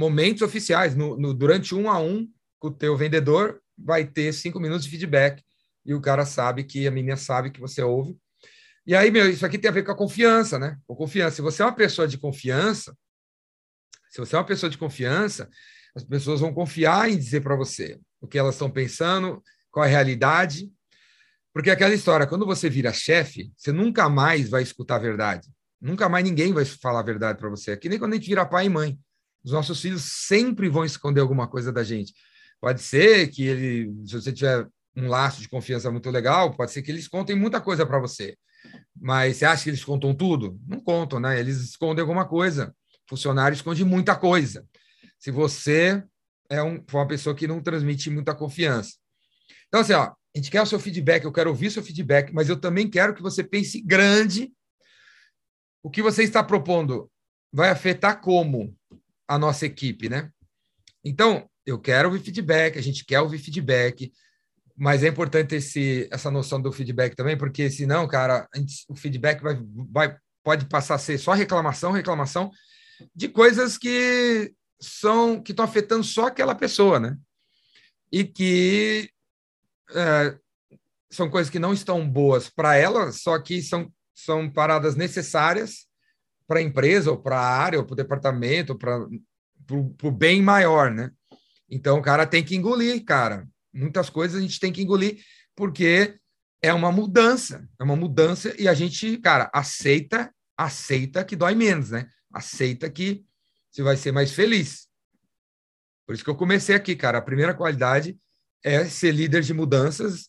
[0.00, 0.96] momentos oficiais.
[0.96, 2.26] No, no, durante um a um
[2.58, 5.42] com o teu vendedor, vai ter cinco minutos de feedback
[5.84, 8.18] e o cara sabe que a menina sabe que você ouve.
[8.86, 10.78] E aí, meu, isso aqui tem a ver com a confiança, né?
[10.86, 11.36] Com confiança.
[11.36, 12.96] Se você é uma pessoa de confiança,
[14.10, 15.48] se você é uma pessoa de confiança,
[15.94, 19.88] as pessoas vão confiar em dizer para você o que elas estão pensando, qual é
[19.88, 20.70] a realidade.
[21.52, 25.48] Porque aquela história, quando você vira chefe, você nunca mais vai escutar a verdade.
[25.80, 27.72] Nunca mais ninguém vai falar a verdade para você.
[27.72, 28.98] É que nem quando a gente vira pai e mãe.
[29.44, 32.14] Os nossos filhos sempre vão esconder alguma coisa da gente.
[32.60, 36.82] Pode ser que ele, se você tiver um laço de confiança muito legal, pode ser
[36.82, 38.36] que eles contem muita coisa para você.
[38.94, 40.60] Mas você acha que eles contam tudo?
[40.66, 41.40] Não contam, né?
[41.40, 42.74] Eles escondem alguma coisa.
[43.08, 44.66] Funcionário esconde muita coisa.
[45.18, 46.04] Se você
[46.50, 48.96] é um, uma pessoa que não transmite muita confiança.
[49.68, 52.48] Então, assim, ó, a gente quer o seu feedback, eu quero ouvir seu feedback, mas
[52.48, 54.52] eu também quero que você pense grande.
[55.82, 57.10] O que você está propondo
[57.52, 58.76] vai afetar como
[59.30, 60.28] a nossa equipe, né?
[61.04, 64.12] Então, eu quero ouvir feedback, a gente quer ouvir feedback,
[64.76, 69.40] mas é importante esse, essa noção do feedback também, porque senão, cara, gente, o feedback
[69.40, 69.56] vai,
[69.88, 72.50] vai, pode passar a ser só reclamação, reclamação
[73.14, 77.16] de coisas que são que estão afetando só aquela pessoa, né?
[78.10, 79.10] E que
[79.94, 80.36] é,
[81.08, 85.88] são coisas que não estão boas para ela, só que são, são paradas necessárias
[86.50, 89.06] para a empresa, ou para a área, ou para o departamento, para
[90.02, 91.12] o bem maior, né?
[91.68, 93.46] Então o cara tem que engolir, cara.
[93.72, 95.22] Muitas coisas a gente tem que engolir,
[95.54, 96.18] porque
[96.60, 101.90] é uma mudança, é uma mudança, e a gente, cara, aceita, aceita que dói menos,
[101.90, 102.08] né?
[102.32, 103.24] Aceita que
[103.70, 104.88] você vai ser mais feliz.
[106.04, 107.18] Por isso que eu comecei aqui, cara.
[107.18, 108.18] A primeira qualidade
[108.64, 110.28] é ser líder de mudanças,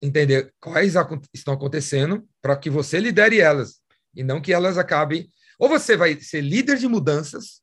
[0.00, 0.94] entender quais
[1.34, 3.82] estão acontecendo para que você lidere elas
[4.14, 5.28] e não que elas acabem.
[5.58, 7.60] Ou você vai ser líder de mudanças,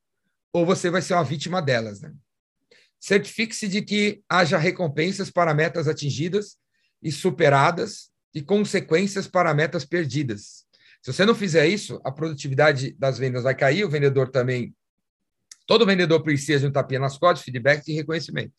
[0.52, 2.14] ou você vai ser uma vítima delas, né?
[3.00, 6.58] Certifique-se de que haja recompensas para metas atingidas
[7.02, 10.66] e superadas e consequências para metas perdidas.
[11.02, 14.76] Se você não fizer isso, a produtividade das vendas vai cair, o vendedor também.
[15.68, 18.54] Todo vendedor precisa de um tapinha nas costas, feedback e reconhecimento.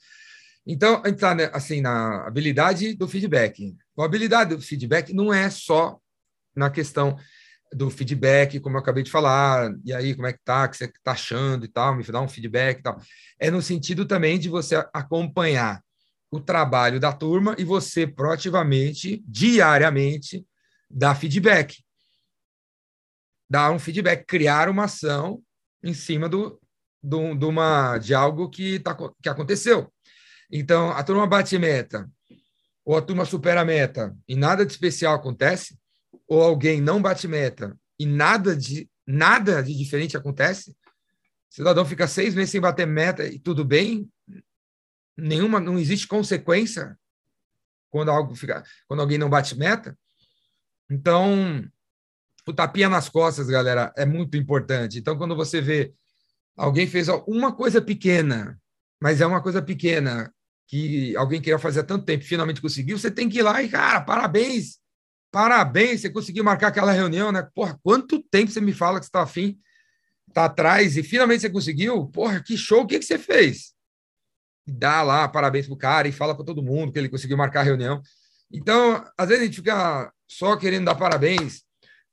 [0.65, 3.77] Então, a gente está assim, na habilidade do feedback.
[3.99, 5.99] A habilidade do feedback não é só
[6.55, 7.19] na questão
[7.73, 10.77] do feedback, como eu acabei de falar, e aí, como é que tá, o que
[10.77, 13.01] você está achando e tal, me dá um feedback e tal.
[13.39, 15.83] É no sentido também de você acompanhar
[16.31, 20.47] o trabalho da turma e você proativamente, diariamente,
[20.91, 21.85] dar feedback.
[23.49, 25.43] Dar um feedback, criar uma ação
[25.83, 26.61] em cima do,
[27.03, 29.93] do, de, uma, de algo que, tá, que aconteceu.
[30.51, 32.09] Então, a turma bate meta,
[32.85, 35.77] ou a turma supera a meta, e nada de especial acontece,
[36.27, 40.75] ou alguém não bate meta e nada de nada de diferente acontece, o
[41.55, 44.11] cidadão fica seis meses sem bater meta e tudo bem,
[45.17, 46.99] nenhuma, não existe consequência
[47.89, 49.97] quando algo fica, quando alguém não bate meta.
[50.91, 51.65] Então,
[52.47, 54.99] o tapinha nas costas, galera, é muito importante.
[54.99, 55.95] Então, quando você vê
[56.57, 58.59] alguém fez uma coisa pequena,
[59.01, 60.33] mas é uma coisa pequena
[60.67, 63.69] que alguém queria fazer há tanto tempo, finalmente conseguiu, você tem que ir lá e,
[63.69, 64.79] cara, parabéns,
[65.37, 67.47] Parabéns, você conseguiu marcar aquela reunião, né?
[67.55, 69.61] Porra, quanto tempo você me fala que está afim,
[70.27, 72.07] está atrás e finalmente você conseguiu?
[72.07, 73.75] Porra, que show, o que, que você fez?
[74.67, 77.65] Dá lá parabéns pro cara e fala para todo mundo que ele conseguiu marcar a
[77.65, 78.01] reunião.
[78.51, 81.65] Então, às vezes a gente fica só querendo dar parabéns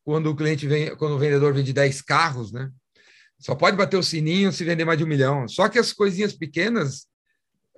[0.04, 2.70] quando o cliente vem, quando o vendedor vende 10 carros, né?
[3.40, 5.48] Só pode bater o sininho se vender mais de um milhão.
[5.48, 7.08] Só que as coisinhas pequenas,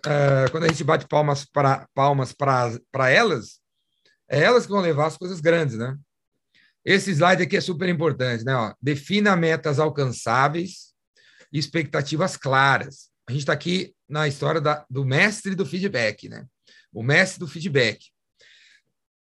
[0.08, 3.64] uh, quando a gente bate palmas para palmas para elas,
[4.30, 5.98] é elas que vão levar as coisas grandes, né?
[6.84, 8.56] Esse slide aqui é super importante, né?
[8.56, 10.94] Ó, defina metas alcançáveis
[11.52, 13.10] e expectativas claras.
[13.28, 16.46] A gente está aqui na história da, do mestre do feedback, né?
[16.94, 18.06] O mestre do feedback.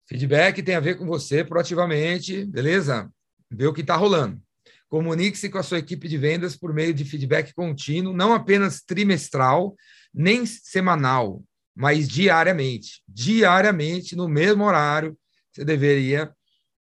[0.08, 3.10] Feedback tem a ver com você proativamente, beleza?
[3.50, 4.40] Ver o que está rolando.
[4.88, 9.76] Comunique-se com a sua equipe de vendas por meio de feedback contínuo, não apenas trimestral,
[10.14, 11.42] nem semanal,
[11.78, 13.04] mas diariamente.
[13.06, 15.16] Diariamente, no mesmo horário,
[15.52, 16.34] você deveria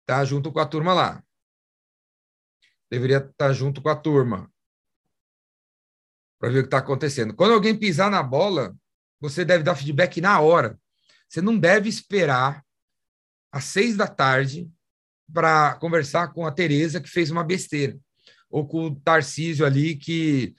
[0.02, 1.24] estar junto com a turma lá.
[2.90, 4.52] Deveria estar junto com a turma
[6.38, 7.34] para ver o que está acontecendo.
[7.34, 8.76] Quando alguém pisar na bola,
[9.18, 10.78] você deve dar feedback na hora.
[11.26, 12.62] Você não deve esperar
[13.50, 14.70] às seis da tarde
[15.32, 17.98] para conversar com a Tereza que fez uma besteira,
[18.50, 20.54] ou com o Tarcísio ali que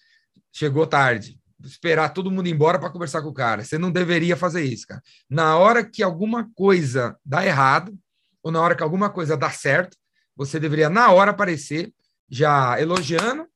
[0.52, 3.64] chegou tarde esperar todo mundo embora para conversar com o cara.
[3.64, 5.02] Você não deveria fazer isso, cara.
[5.30, 7.98] Na hora que alguma coisa dá errado,
[8.42, 9.98] ou na hora que alguma coisa dá certo,
[10.36, 11.94] você deveria, na hora, aparecer
[12.30, 13.48] já elogiando,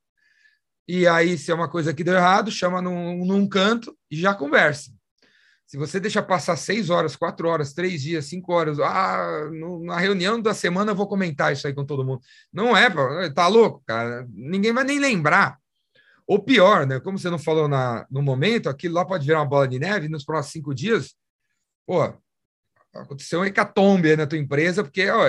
[0.88, 4.34] e aí, se é uma coisa que deu errado, chama num, num canto e já
[4.34, 4.90] conversa.
[5.66, 9.98] Se você deixa passar seis horas, quatro horas, três dias, cinco horas, ah, no, na
[9.98, 12.22] reunião da semana eu vou comentar isso aí com todo mundo.
[12.54, 12.90] Não é,
[13.30, 14.26] tá louco, cara.
[14.30, 15.60] Ninguém vai nem lembrar.
[16.28, 17.00] Ou pior, né?
[17.00, 20.10] Como você não falou na, no momento, aquilo lá pode virar uma bola de neve
[20.10, 21.16] nos próximos cinco dias.
[21.86, 22.14] Pô,
[22.94, 25.24] aconteceu um hecatombe na tua empresa, porque ó,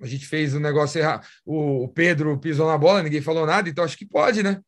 [0.00, 1.26] a gente fez um negócio errado.
[1.44, 4.60] O, o Pedro pisou na bola, ninguém falou nada, então acho que pode, né?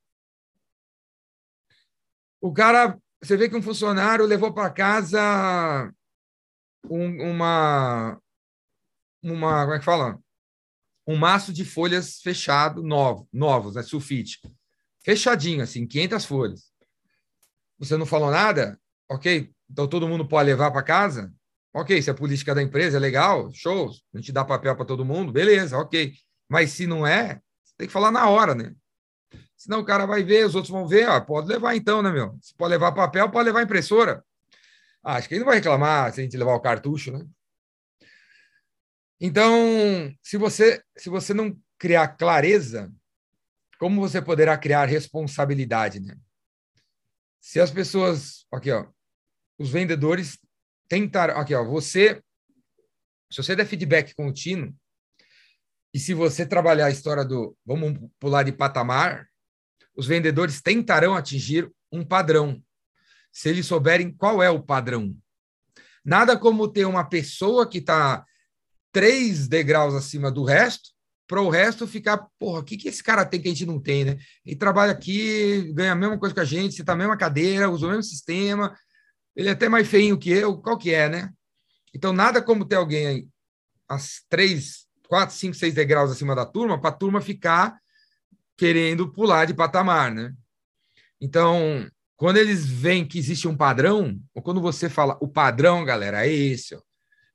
[2.40, 5.92] O cara você vê que um funcionário levou para casa
[6.88, 8.20] um, uma,
[9.22, 9.62] uma.
[9.64, 10.18] Como é que fala?
[11.06, 13.82] Um maço de folhas fechado, novo, novos, né?
[13.82, 14.40] Sulfite.
[15.08, 16.70] Fechadinho, assim, 500 folhas.
[17.78, 18.78] Você não falou nada?
[19.08, 19.50] Ok.
[19.70, 21.32] Então todo mundo pode levar para casa?
[21.72, 22.02] Ok.
[22.02, 23.90] Se a política da empresa é legal, show.
[24.12, 26.12] A gente dá papel para todo mundo, beleza, ok.
[26.46, 27.40] Mas se não é,
[27.78, 28.74] tem que falar na hora, né?
[29.56, 32.38] Senão o cara vai ver, os outros vão ver, ó, pode levar então, né, meu?
[32.42, 34.22] Se pode levar papel, pode levar impressora.
[35.02, 37.26] Ah, acho que ele não vai reclamar se a gente levar o cartucho, né?
[39.18, 42.92] Então, se você, se você não criar clareza,
[43.78, 46.16] como você poderá criar responsabilidade, né?
[47.40, 48.86] Se as pessoas, aqui, ó,
[49.58, 50.38] os vendedores
[50.88, 52.22] tentaram, aqui, ó, você,
[53.30, 54.74] se você der feedback contínuo,
[55.94, 59.26] e se você trabalhar a história do vamos pular de patamar,
[59.96, 62.62] os vendedores tentarão atingir um padrão,
[63.32, 65.16] se eles souberem qual é o padrão.
[66.04, 68.24] Nada como ter uma pessoa que está
[68.92, 70.90] três degraus acima do resto,
[71.28, 73.78] para o resto ficar, porra, o que, que esse cara tem que a gente não
[73.78, 74.16] tem, né?
[74.44, 77.70] Ele trabalha aqui, ganha a mesma coisa que a gente, você está na mesma cadeira,
[77.70, 78.74] usa o mesmo sistema,
[79.36, 81.30] ele é até mais feinho que eu, qual que é, né?
[81.94, 83.28] Então, nada como ter alguém aí,
[83.86, 87.78] as três, quatro, cinco, seis degraus acima da turma, para a turma ficar
[88.56, 90.32] querendo pular de patamar, né?
[91.20, 91.86] Então,
[92.16, 96.32] quando eles veem que existe um padrão, ou quando você fala o padrão, galera, é
[96.32, 96.80] esse, ó,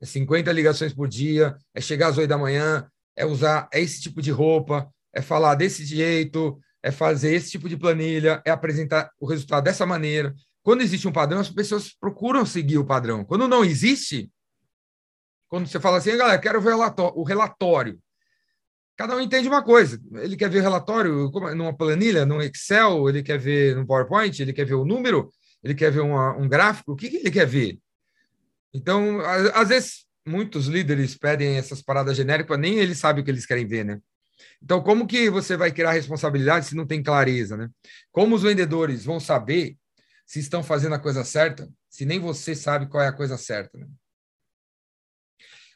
[0.01, 4.01] é 50 ligações por dia, é chegar às 8 da manhã, é usar é esse
[4.01, 9.11] tipo de roupa, é falar desse jeito, é fazer esse tipo de planilha, é apresentar
[9.19, 10.33] o resultado dessa maneira.
[10.61, 13.23] Quando existe um padrão, as pessoas procuram seguir o padrão.
[13.25, 14.31] Quando não existe,
[15.47, 17.99] quando você fala assim, galera, quero ver o relatório
[18.95, 20.01] cada um entende uma coisa.
[20.13, 24.65] Ele quer ver relatório numa planilha, num Excel, ele quer ver no PowerPoint, ele quer
[24.65, 25.29] ver o número,
[25.63, 27.79] ele quer ver uma, um gráfico, o que, que ele quer ver?
[28.73, 29.19] Então,
[29.53, 33.67] às vezes, muitos líderes pedem essas paradas genéricas, nem eles sabem o que eles querem
[33.67, 33.99] ver, né?
[34.61, 37.69] Então, como que você vai criar responsabilidade se não tem clareza, né?
[38.11, 39.77] Como os vendedores vão saber
[40.25, 43.77] se estão fazendo a coisa certa, se nem você sabe qual é a coisa certa,
[43.77, 43.87] né?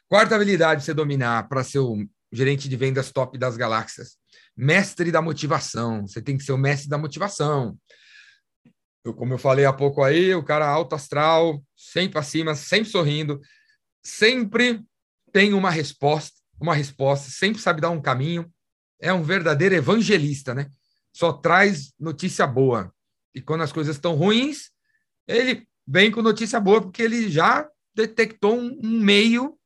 [0.08, 4.16] Quarta habilidade você dominar para ser o gerente de vendas top das galáxias.
[4.56, 6.06] Mestre da motivação.
[6.06, 7.78] Você tem que ser o mestre da motivação.
[9.04, 12.90] Eu, como eu falei há pouco aí, o cara alto astral, sempre para cima, sempre
[12.90, 13.38] sorrindo,
[14.02, 14.84] sempre
[15.32, 18.52] tem uma resposta, uma resposta, sempre sabe dar um caminho.
[19.00, 20.70] É um verdadeiro evangelista, né?
[21.12, 22.92] Só traz notícia boa.
[23.34, 24.70] E quando as coisas estão ruins,
[25.26, 29.58] ele vem com notícia boa, porque ele já detectou um, meio,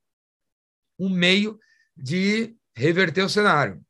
[0.98, 1.58] um meio
[1.96, 3.82] de reverter o cenário.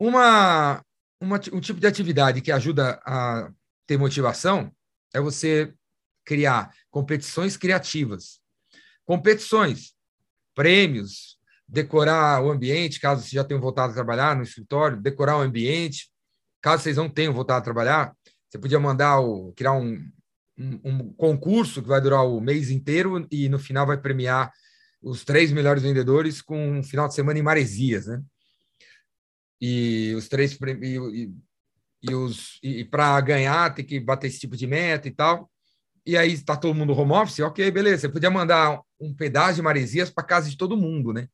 [0.00, 0.82] Uma,
[1.20, 3.52] uma, um tipo de atividade que ajuda a
[3.86, 4.72] ter motivação
[5.12, 5.74] é você
[6.24, 8.40] criar competições criativas.
[9.08, 9.94] Competições,
[10.54, 15.40] prêmios, decorar o ambiente, caso vocês já tenham voltado a trabalhar no escritório, decorar o
[15.40, 16.10] ambiente.
[16.60, 18.14] Caso vocês não tenham voltado a trabalhar,
[18.46, 19.94] você podia mandar o, criar um,
[20.58, 24.52] um, um concurso que vai durar o mês inteiro e no final vai premiar
[25.00, 28.22] os três melhores vendedores com um final de semana em Maresias, né?
[29.58, 31.34] E os três e, e,
[32.02, 35.50] e os e, para ganhar tem que bater esse tipo de meta e tal.
[36.08, 38.00] E aí está todo mundo home office, ok, beleza.
[38.00, 41.28] Você podia mandar um pedaço de Maresias para casa de todo mundo, né?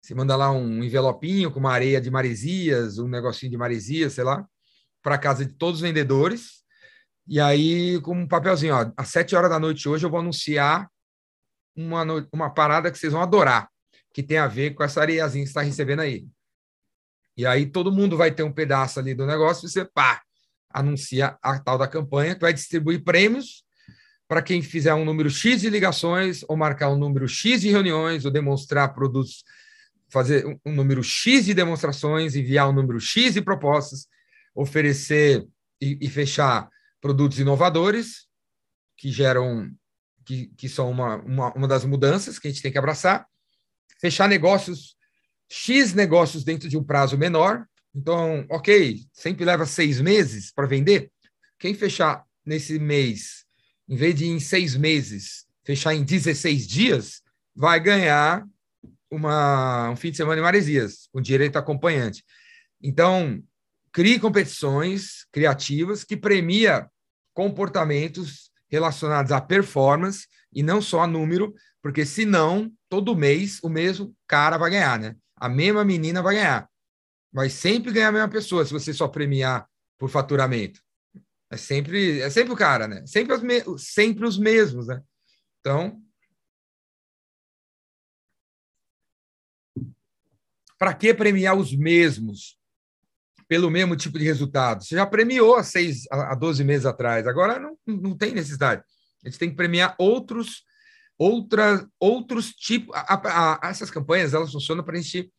[0.00, 4.22] Você manda lá um envelopinho com uma areia de Maresias, um negocinho de Maresias, sei
[4.22, 4.46] lá,
[5.02, 6.62] para casa de todos os vendedores.
[7.26, 10.88] E aí, com um papelzinho, ó, às sete horas da noite hoje eu vou anunciar
[11.74, 13.68] uma, uma parada que vocês vão adorar,
[14.12, 16.24] que tem a ver com essa areiazinha que está recebendo aí.
[17.36, 20.22] E aí todo mundo vai ter um pedaço ali do negócio e você, pá,
[20.70, 23.64] anuncia a tal da campanha que vai distribuir prêmios
[24.26, 28.24] para quem fizer um número X de ligações ou marcar um número X de reuniões
[28.24, 29.44] ou demonstrar produtos,
[30.08, 34.06] fazer um número X de demonstrações, enviar um número X de propostas,
[34.54, 35.46] oferecer
[35.80, 36.68] e, e fechar
[37.00, 38.26] produtos inovadores
[38.96, 39.70] que geram
[40.24, 43.26] que, que são uma, uma, uma das mudanças que a gente tem que abraçar,
[44.00, 44.96] fechar negócios
[45.48, 47.66] X negócios dentro de um prazo menor.
[47.94, 51.10] Então, ok, sempre leva seis meses para vender.
[51.58, 53.43] Quem fechar nesse mês,
[53.88, 57.22] em vez de em seis meses, fechar em 16 dias,
[57.54, 58.46] vai ganhar
[59.10, 62.24] uma, um fim de semana em Maresias, com direito acompanhante.
[62.82, 63.42] Então,
[63.92, 66.88] crie competições criativas que premia
[67.32, 74.14] comportamentos relacionados à performance e não só a número, porque senão, todo mês, o mesmo
[74.26, 75.16] cara vai ganhar, né?
[75.36, 76.68] A mesma menina vai ganhar.
[77.32, 79.66] Vai sempre ganhar a mesma pessoa se você só premiar
[79.98, 80.80] por faturamento.
[81.50, 83.04] É sempre, é sempre o cara, né?
[83.06, 85.00] Sempre os, me, sempre os mesmos, né?
[85.60, 86.02] Então,
[90.78, 92.58] para que premiar os mesmos
[93.46, 94.84] pelo mesmo tipo de resultado?
[94.84, 98.82] Você já premiou há, seis, há 12 meses atrás, agora não, não tem necessidade.
[99.24, 100.64] A gente tem que premiar outros
[101.18, 102.94] outra, outros tipos.
[103.62, 105.32] Essas campanhas elas funcionam para a gente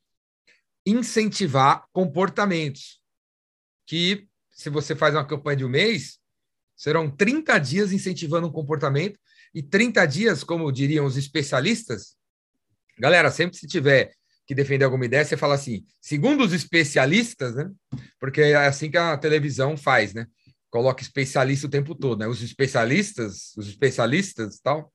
[0.86, 3.02] incentivar comportamentos.
[3.88, 6.18] Que, se você faz uma campanha de um mês,
[6.76, 9.20] serão 30 dias incentivando um comportamento,
[9.54, 12.16] e 30 dias, como diriam os especialistas.
[12.98, 14.12] Galera, sempre se tiver
[14.48, 17.70] que defender alguma ideia, você fala assim, segundo os especialistas, né?
[18.20, 20.28] Porque é assim que a televisão faz, né?
[20.70, 22.28] Coloca especialista o tempo todo, né?
[22.28, 24.92] Os especialistas, os especialistas tal,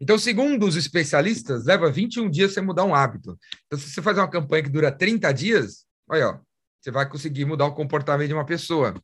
[0.00, 3.38] então, segundo os especialistas, leva 21 dias você mudar um hábito.
[3.66, 6.40] Então, se você faz uma campanha que dura 30 dias, olha, ó,
[6.86, 8.94] você vai conseguir mudar o comportamento de uma pessoa,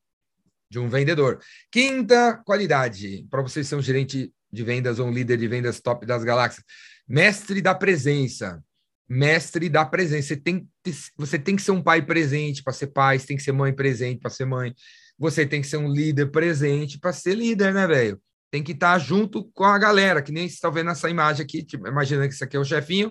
[0.70, 1.40] de um vendedor.
[1.70, 6.06] Quinta qualidade, para você ser um gerente de vendas ou um líder de vendas top
[6.06, 6.64] das galáxias.
[7.08, 8.62] Mestre da presença.
[9.08, 10.28] Mestre da presença.
[10.28, 10.68] Você tem,
[11.16, 13.74] você tem que ser um pai presente para ser pai, você tem que ser mãe
[13.74, 14.72] presente para ser mãe.
[15.18, 18.20] Você tem que ser um líder presente para ser líder, né, velho?
[18.52, 21.64] tem que estar junto com a galera, que nem vocês estão vendo essa imagem aqui,
[21.64, 23.10] tipo, imaginando que isso aqui é o chefinho,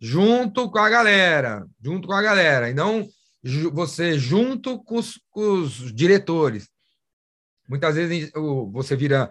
[0.00, 3.06] junto com a galera, junto com a galera, e não
[3.72, 6.68] você junto com os, com os diretores.
[7.68, 8.30] Muitas vezes
[8.72, 9.30] você vira,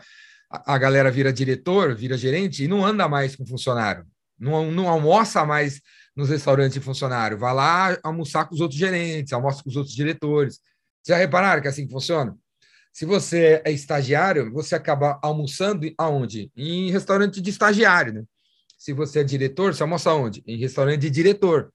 [0.50, 4.06] a galera vira diretor, vira gerente e não anda mais com funcionário,
[4.38, 5.82] não, não almoça mais
[6.16, 9.96] nos restaurantes de funcionário, vai lá almoçar com os outros gerentes, almoça com os outros
[9.96, 10.60] diretores.
[11.08, 12.36] Já repararam que é assim que funciona?
[12.92, 16.52] Se você é estagiário, você acaba almoçando aonde?
[16.56, 18.24] Em restaurante de estagiário, né?
[18.78, 20.44] Se você é diretor, você almoça aonde?
[20.48, 21.72] Em restaurante de diretor.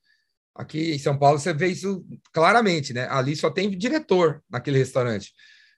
[0.55, 3.09] Aqui em São Paulo você vê isso claramente, né?
[3.09, 5.33] Ali só tem diretor naquele restaurante.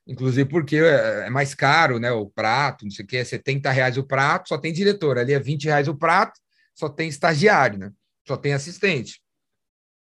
[0.06, 2.12] Inclusive porque é, é mais caro, né?
[2.12, 5.18] O prato, não sei o que, é 70 reais o prato, só tem diretor.
[5.18, 6.38] Ali é 20 reais o prato,
[6.74, 7.90] só tem estagiário, né?
[8.26, 9.22] Só tem assistente.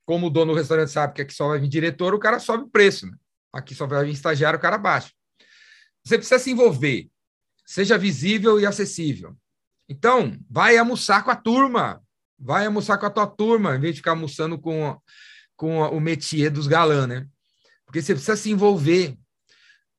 [0.07, 2.65] Como o dono do restaurante sabe que aqui só vai vir diretor, o cara sobe
[2.65, 3.17] o preço, né?
[3.53, 5.11] Aqui só vai vir estagiário, o cara baixa.
[6.05, 7.11] Você precisa se envolver.
[7.67, 9.37] Seja visível e acessível.
[9.89, 12.03] Então, vai almoçar com a turma.
[12.41, 14.99] Vai almoçar com a tua turma, em vez de ficar almoçando com,
[15.57, 17.27] com o métier dos galãs, né?
[17.85, 19.17] Porque você precisa se envolver.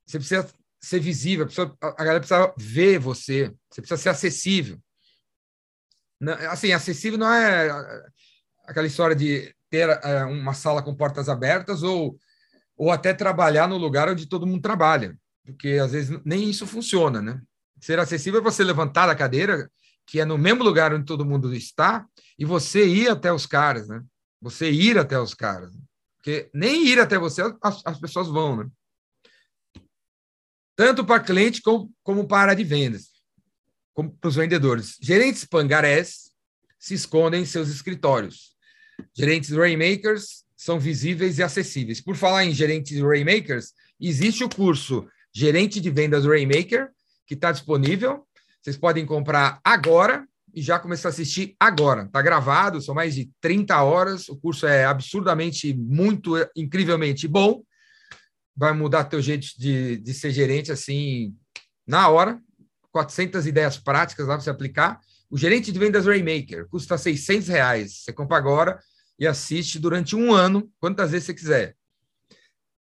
[0.06, 1.48] Você precisa ser visível.
[1.82, 3.54] A, a galera precisa ver você.
[3.70, 4.80] Você precisa ser acessível.
[6.50, 7.70] Assim, acessível não é
[8.66, 12.18] aquela história de ter é, uma sala com portas abertas ou,
[12.76, 17.22] ou até trabalhar no lugar onde todo mundo trabalha porque às vezes nem isso funciona,
[17.22, 17.42] né?
[17.80, 19.70] Ser acessível é você levantar da cadeira,
[20.12, 22.06] que é no mesmo lugar onde todo mundo está,
[22.38, 24.04] e você ir até os caras, né?
[24.42, 25.72] Você ir até os caras.
[26.18, 28.70] Porque nem ir até você as, as pessoas vão, né?
[30.76, 33.06] Tanto para cliente como, como para área de vendas,
[33.94, 34.98] como para os vendedores.
[35.02, 36.30] Gerentes pangarés
[36.78, 38.54] se escondem em seus escritórios.
[39.16, 42.02] Gerentes Rainmakers são visíveis e acessíveis.
[42.02, 46.90] Por falar em gerentes Rainmakers, existe o curso gerente de vendas Rainmaker,
[47.26, 48.28] que está disponível.
[48.62, 52.04] Vocês podem comprar agora e já começar a assistir agora.
[52.04, 54.30] Está gravado, são mais de 30 horas.
[54.30, 57.64] O curso é absurdamente, muito, incrivelmente bom.
[58.56, 61.36] Vai mudar teu jeito de, de ser gerente assim
[61.88, 62.40] na hora.
[62.92, 65.00] 400 ideias práticas lá para você aplicar.
[65.30, 68.04] O gerente de vendas Rainmaker custa 600 reais.
[68.04, 68.80] Você compra agora
[69.18, 71.76] e assiste durante um ano, quantas vezes você quiser.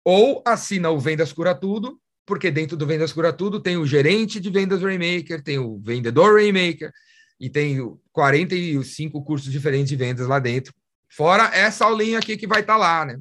[0.04, 4.40] Ou assina o Vendas Cura Tudo porque dentro do Vendas Cura Tudo tem o gerente
[4.40, 6.92] de vendas Rainmaker, tem o vendedor Rainmaker
[7.38, 7.78] e tem
[8.12, 10.74] 45 cursos diferentes de vendas lá dentro.
[11.08, 13.20] Fora essa aulinha aqui que vai estar tá lá, né?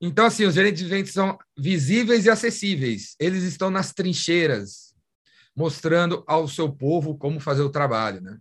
[0.00, 3.14] Então, assim, os gerentes de vendas são visíveis e acessíveis.
[3.18, 4.92] Eles estão nas trincheiras,
[5.56, 8.36] mostrando ao seu povo como fazer o trabalho, né?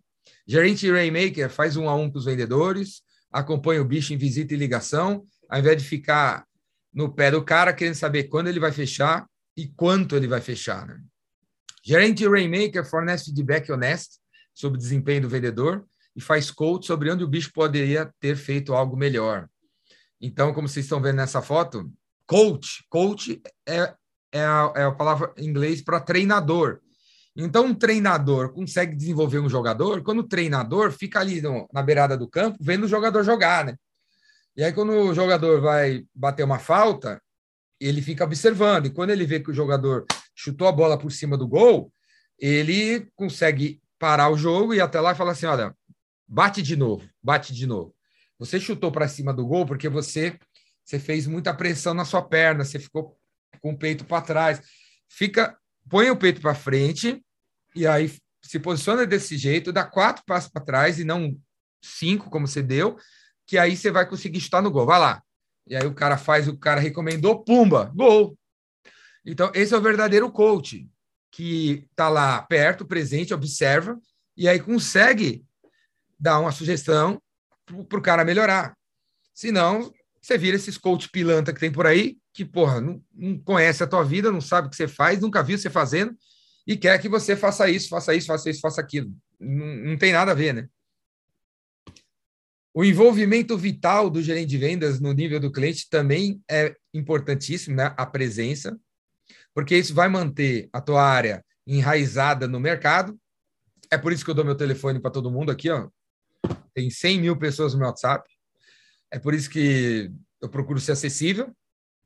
[0.45, 4.57] Gerente Rainmaker faz um a um com os vendedores, acompanha o bicho em visita e
[4.57, 6.45] ligação, ao invés de ficar
[6.93, 9.27] no pé do cara, querendo saber quando ele vai fechar
[9.57, 10.87] e quanto ele vai fechar.
[10.87, 10.99] Né?
[11.83, 14.17] Gerente Rainmaker fornece feedback honesto
[14.53, 15.85] sobre o desempenho do vendedor
[16.15, 19.49] e faz coach sobre onde o bicho poderia ter feito algo melhor.
[20.21, 21.91] Então, como vocês estão vendo nessa foto,
[22.25, 23.93] coach, coach é,
[24.31, 26.79] é, a, é a palavra em inglês para treinador.
[27.35, 32.15] Então, um treinador consegue desenvolver um jogador quando o treinador fica ali no, na beirada
[32.15, 33.75] do campo vendo o jogador jogar, né?
[34.55, 37.21] E aí, quando o jogador vai bater uma falta,
[37.79, 38.85] ele fica observando.
[38.85, 41.91] E quando ele vê que o jogador chutou a bola por cima do gol,
[42.39, 45.75] ele consegue parar o jogo e até lá e falar assim: olha,
[46.27, 47.95] bate de novo, bate de novo.
[48.39, 50.37] Você chutou para cima do gol porque você,
[50.83, 53.17] você fez muita pressão na sua perna, você ficou
[53.61, 54.61] com o peito para trás.
[55.07, 55.57] Fica
[55.89, 57.23] põe o peito para frente
[57.75, 61.37] e aí se posiciona desse jeito, dá quatro passos para trás e não
[61.81, 62.97] cinco, como você deu,
[63.53, 64.83] que aí você vai conseguir chutar no gol.
[64.83, 65.21] Vai lá.
[65.67, 68.35] E aí o cara faz, o cara recomendou, pumba, gol.
[69.23, 70.89] Então, esse é o verdadeiro coach,
[71.31, 73.95] que está lá perto, presente, observa,
[74.35, 75.45] e aí consegue
[76.19, 77.21] dar uma sugestão
[77.87, 78.75] para o cara melhorar.
[79.35, 83.83] Senão, você vira esses coach pilanta que tem por aí, que, porra, não, não conhece
[83.83, 86.17] a tua vida, não sabe o que você faz, nunca viu você fazendo
[86.65, 89.13] e quer que você faça isso, faça isso, faça isso, faça aquilo.
[89.39, 90.67] Não, não tem nada a ver, né?
[92.73, 97.93] O envolvimento vital do gerente de vendas no nível do cliente também é importantíssimo, né?
[97.95, 98.75] A presença,
[99.53, 103.17] porque isso vai manter a tua área enraizada no mercado.
[103.91, 105.87] É por isso que eu dou meu telefone para todo mundo aqui, ó.
[106.73, 108.27] Tem 100 mil pessoas no meu WhatsApp.
[109.11, 110.11] É por isso que
[110.41, 111.55] eu procuro ser acessível,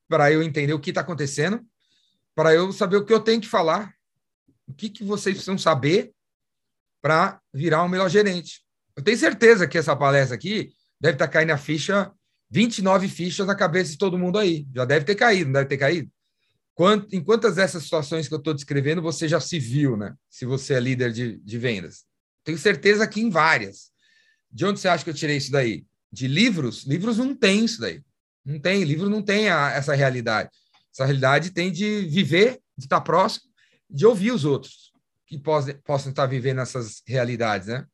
[0.09, 1.65] para eu entender o que está acontecendo,
[2.35, 3.93] para eu saber o que eu tenho que falar,
[4.67, 6.11] o que, que vocês precisam saber
[7.01, 8.66] para virar um melhor gerente.
[8.97, 12.11] Eu tenho certeza que essa palestra aqui deve estar tá caindo a ficha,
[12.49, 14.67] 29 fichas na cabeça de todo mundo aí.
[14.73, 16.11] Já deve ter caído, não deve ter caído?
[16.73, 20.15] Quanto, em quantas dessas situações que eu estou descrevendo você já se viu, né?
[20.29, 22.05] Se você é líder de, de vendas.
[22.43, 23.91] Tenho certeza que em várias.
[24.51, 25.85] De onde você acha que eu tirei isso daí?
[26.11, 26.83] De livros?
[26.85, 28.01] Livros não tem isso daí.
[28.43, 30.49] Não tem, livro não tem a, essa realidade.
[30.91, 33.45] Essa realidade tem de viver, de estar próximo,
[33.89, 34.91] de ouvir os outros
[35.27, 37.85] que possam, estar vivendo essas realidades, né?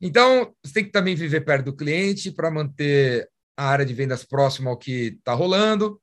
[0.00, 4.24] Então, você tem que também viver perto do cliente para manter a área de vendas
[4.24, 6.00] próxima ao que está rolando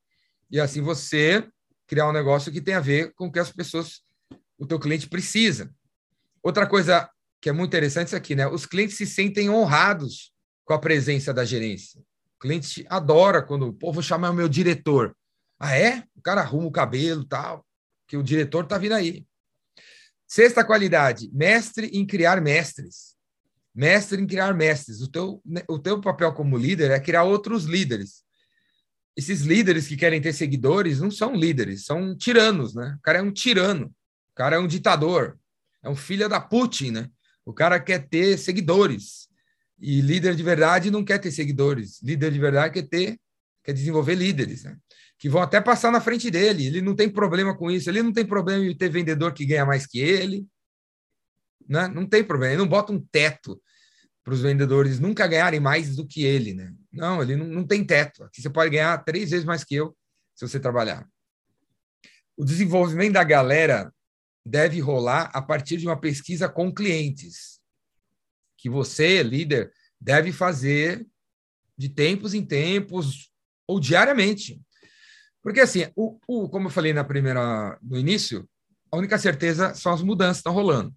[0.52, 1.48] e assim você
[1.88, 4.02] criar um negócio que tem a ver com o que as pessoas,
[4.58, 5.74] o teu cliente precisa.
[6.44, 7.10] Outra coisa
[7.42, 8.48] que é muito interessante é isso aqui, né?
[8.48, 10.32] Os clientes se sentem honrados
[10.64, 12.00] com a presença da gerência.
[12.36, 15.16] O cliente adora quando, pô, vou chamar o meu diretor.
[15.60, 16.04] Ah, é?
[16.16, 17.66] O cara arruma o cabelo tal,
[18.08, 19.26] que o diretor tá vindo aí.
[20.28, 23.17] Sexta qualidade, mestre em criar mestres.
[23.78, 25.02] Mestre em criar mestres.
[25.02, 28.24] O teu, né, o teu papel como líder é criar outros líderes.
[29.16, 32.96] Esses líderes que querem ter seguidores não são líderes, são tiranos, né?
[32.98, 33.86] O cara é um tirano,
[34.32, 35.40] o cara é um ditador,
[35.84, 37.10] é um filho da Putin, né?
[37.46, 39.28] O cara quer ter seguidores.
[39.80, 42.02] E líder de verdade não quer ter seguidores.
[42.02, 43.20] Líder de verdade quer ter,
[43.64, 44.76] quer desenvolver líderes, né?
[45.20, 46.66] que vão até passar na frente dele.
[46.66, 47.90] Ele não tem problema com isso.
[47.90, 50.48] Ele não tem problema de ter vendedor que ganha mais que ele.
[51.68, 51.88] Né?
[51.88, 52.54] Não tem problema.
[52.54, 53.62] Ele não bota um teto
[54.28, 56.54] para os vendedores nunca ganharem mais do que ele.
[56.54, 56.74] Né?
[56.92, 58.26] Não, ele não, não tem teto.
[58.26, 59.96] Aqui você pode ganhar três vezes mais que eu
[60.36, 61.08] se você trabalhar.
[62.36, 63.90] O desenvolvimento da galera
[64.46, 67.62] deve rolar a partir de uma pesquisa com clientes
[68.58, 71.08] que você, líder, deve fazer
[71.78, 73.32] de tempos em tempos
[73.66, 74.62] ou diariamente.
[75.42, 78.46] Porque, assim, o, o, como eu falei na primeira, no início,
[78.92, 80.94] a única certeza são as mudanças que estão rolando.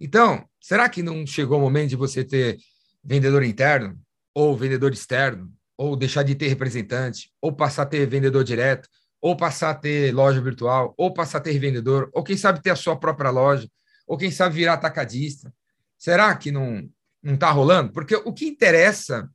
[0.00, 2.56] Então, será que não chegou o momento de você ter
[3.02, 4.00] vendedor interno,
[4.34, 8.88] ou vendedor externo, ou deixar de ter representante, ou passar a ter vendedor direto,
[9.20, 12.70] ou passar a ter loja virtual, ou passar a ter vendedor, ou quem sabe ter
[12.70, 13.68] a sua própria loja,
[14.06, 15.52] ou quem sabe virar atacadista?
[15.98, 16.88] Será que não,
[17.22, 17.92] não está rolando?
[17.92, 19.28] Porque o que interessa,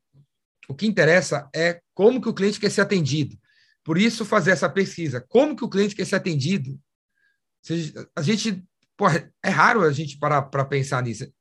[0.68, 3.38] o que interessa é como que o cliente quer ser atendido.
[3.84, 5.24] Por isso, fazer essa pesquisa.
[5.30, 6.80] Como que o cliente quer ser atendido?
[8.16, 8.64] A gente,
[9.44, 11.32] é raro a gente parar para pensar nisso.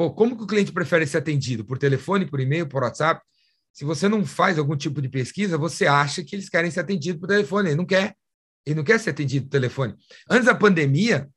[0.00, 1.62] Pô, como que o cliente prefere ser atendido?
[1.62, 3.22] Por telefone, por e-mail, por WhatsApp?
[3.70, 7.20] Se você não faz algum tipo de pesquisa, você acha que eles querem ser atendidos
[7.20, 7.68] por telefone.
[7.68, 8.16] Ele não quer.
[8.64, 9.94] Ele não quer ser atendido por telefone.
[10.30, 11.28] Antes da pandemia,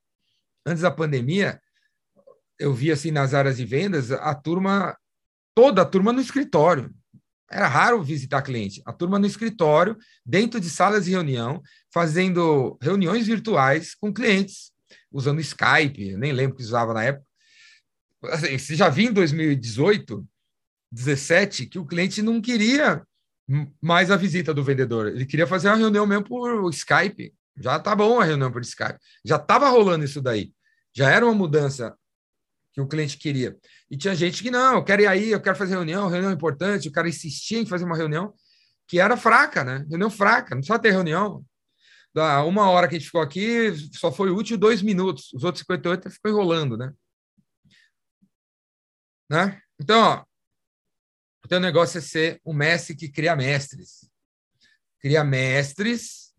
[0.66, 1.60] antes da pandemia,
[2.58, 4.98] eu vi assim nas áreas de vendas, a turma,
[5.54, 6.90] toda a turma no escritório.
[7.52, 8.82] Era raro visitar cliente.
[8.86, 11.62] A turma no escritório, dentro de salas de reunião,
[11.94, 14.72] fazendo reuniões virtuais com clientes,
[15.12, 17.33] usando Skype, nem lembro que usava na época.
[18.26, 20.26] Assim, você já vi em 2018,
[20.92, 23.06] 17, que o cliente não queria
[23.82, 25.08] mais a visita do vendedor.
[25.08, 27.34] Ele queria fazer uma reunião mesmo por Skype.
[27.58, 28.98] Já tá bom a reunião por Skype.
[29.24, 30.54] Já estava rolando isso daí.
[30.94, 31.96] Já era uma mudança
[32.72, 33.56] que o cliente queria.
[33.90, 36.88] E tinha gente que não, eu quero ir aí, eu quero fazer reunião, reunião importante,
[36.88, 38.34] o cara insistia em fazer uma reunião
[38.88, 39.86] que era fraca, né?
[39.90, 41.46] Reunião fraca, não precisa ter reunião.
[42.14, 45.62] Da uma hora que a gente ficou aqui, só foi útil dois minutos, os outros
[45.62, 46.92] 58 ficou enrolando, né?
[49.30, 49.62] Né?
[49.80, 50.26] Então, ó,
[51.44, 54.10] o teu negócio é ser um mestre que cria mestres.
[55.00, 56.34] Cria mestres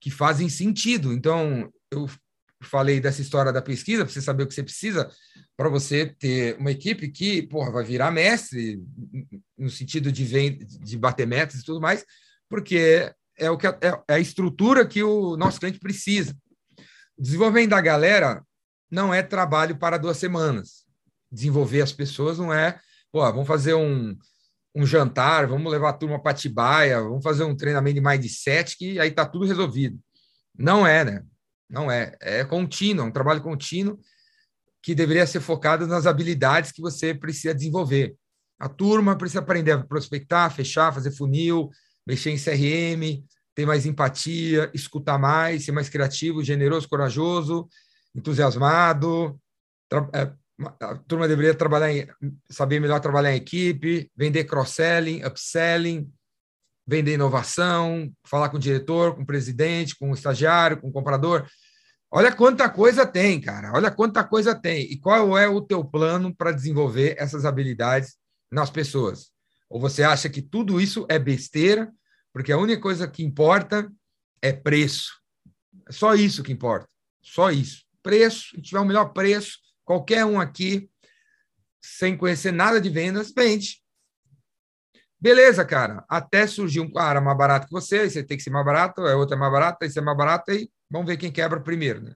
[0.00, 1.12] que fazem sentido.
[1.12, 2.08] Então, eu
[2.62, 5.10] falei dessa história da pesquisa, para você saber o que você precisa,
[5.56, 8.80] para você ter uma equipe que porra, vai virar mestre,
[9.58, 12.04] no sentido de, vend de bater metas e tudo mais,
[12.48, 16.36] porque é, o que é, é a estrutura que o nosso cliente precisa.
[17.16, 18.42] O desenvolvimento da galera
[18.90, 20.81] não é trabalho para duas semanas.
[21.32, 22.78] Desenvolver as pessoas não é
[23.12, 24.16] pô, vamos fazer um,
[24.74, 28.98] um jantar, vamos levar a turma para Tibaia, vamos fazer um treinamento de mindset, que
[28.98, 30.00] aí está tudo resolvido.
[30.56, 31.22] Não é, né?
[31.68, 32.16] Não é.
[32.20, 34.00] É contínuo, é um trabalho contínuo
[34.82, 38.16] que deveria ser focado nas habilidades que você precisa desenvolver.
[38.58, 41.70] A turma precisa aprender a prospectar, fechar, fazer funil,
[42.06, 43.24] mexer em CRM,
[43.54, 47.68] ter mais empatia, escutar mais, ser mais criativo, generoso, corajoso,
[48.14, 49.38] entusiasmado,
[50.12, 50.32] é,
[50.80, 52.06] a turma deveria trabalhar em,
[52.50, 56.12] saber melhor trabalhar em equipe, vender cross-selling, upselling,
[56.86, 61.46] vender inovação, falar com o diretor, com o presidente, com o estagiário, com o comprador.
[62.10, 63.72] Olha quanta coisa tem, cara.
[63.74, 64.82] Olha quanta coisa tem.
[64.82, 68.16] E qual é o teu plano para desenvolver essas habilidades
[68.50, 69.30] nas pessoas?
[69.70, 71.90] Ou você acha que tudo isso é besteira,
[72.32, 73.90] porque a única coisa que importa
[74.42, 75.10] é preço.
[75.88, 76.88] É só isso que importa.
[77.22, 77.84] Só isso.
[78.02, 80.88] Preço, se tiver o melhor preço, Qualquer um aqui,
[81.80, 83.82] sem conhecer nada de vendas, vende.
[85.20, 86.04] Beleza, cara.
[86.08, 89.14] Até surgir um cara mais barato que você, você tem que ser mais barato, é
[89.14, 92.02] outro é mais barato, esse é mais barato, aí vamos ver quem quebra primeiro.
[92.02, 92.12] Né?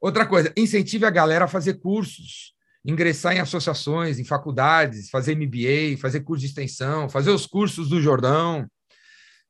[0.00, 2.54] Outra coisa, incentive a galera a fazer cursos,
[2.84, 8.00] ingressar em associações, em faculdades, fazer MBA, fazer curso de extensão, fazer os cursos do
[8.00, 8.68] Jordão.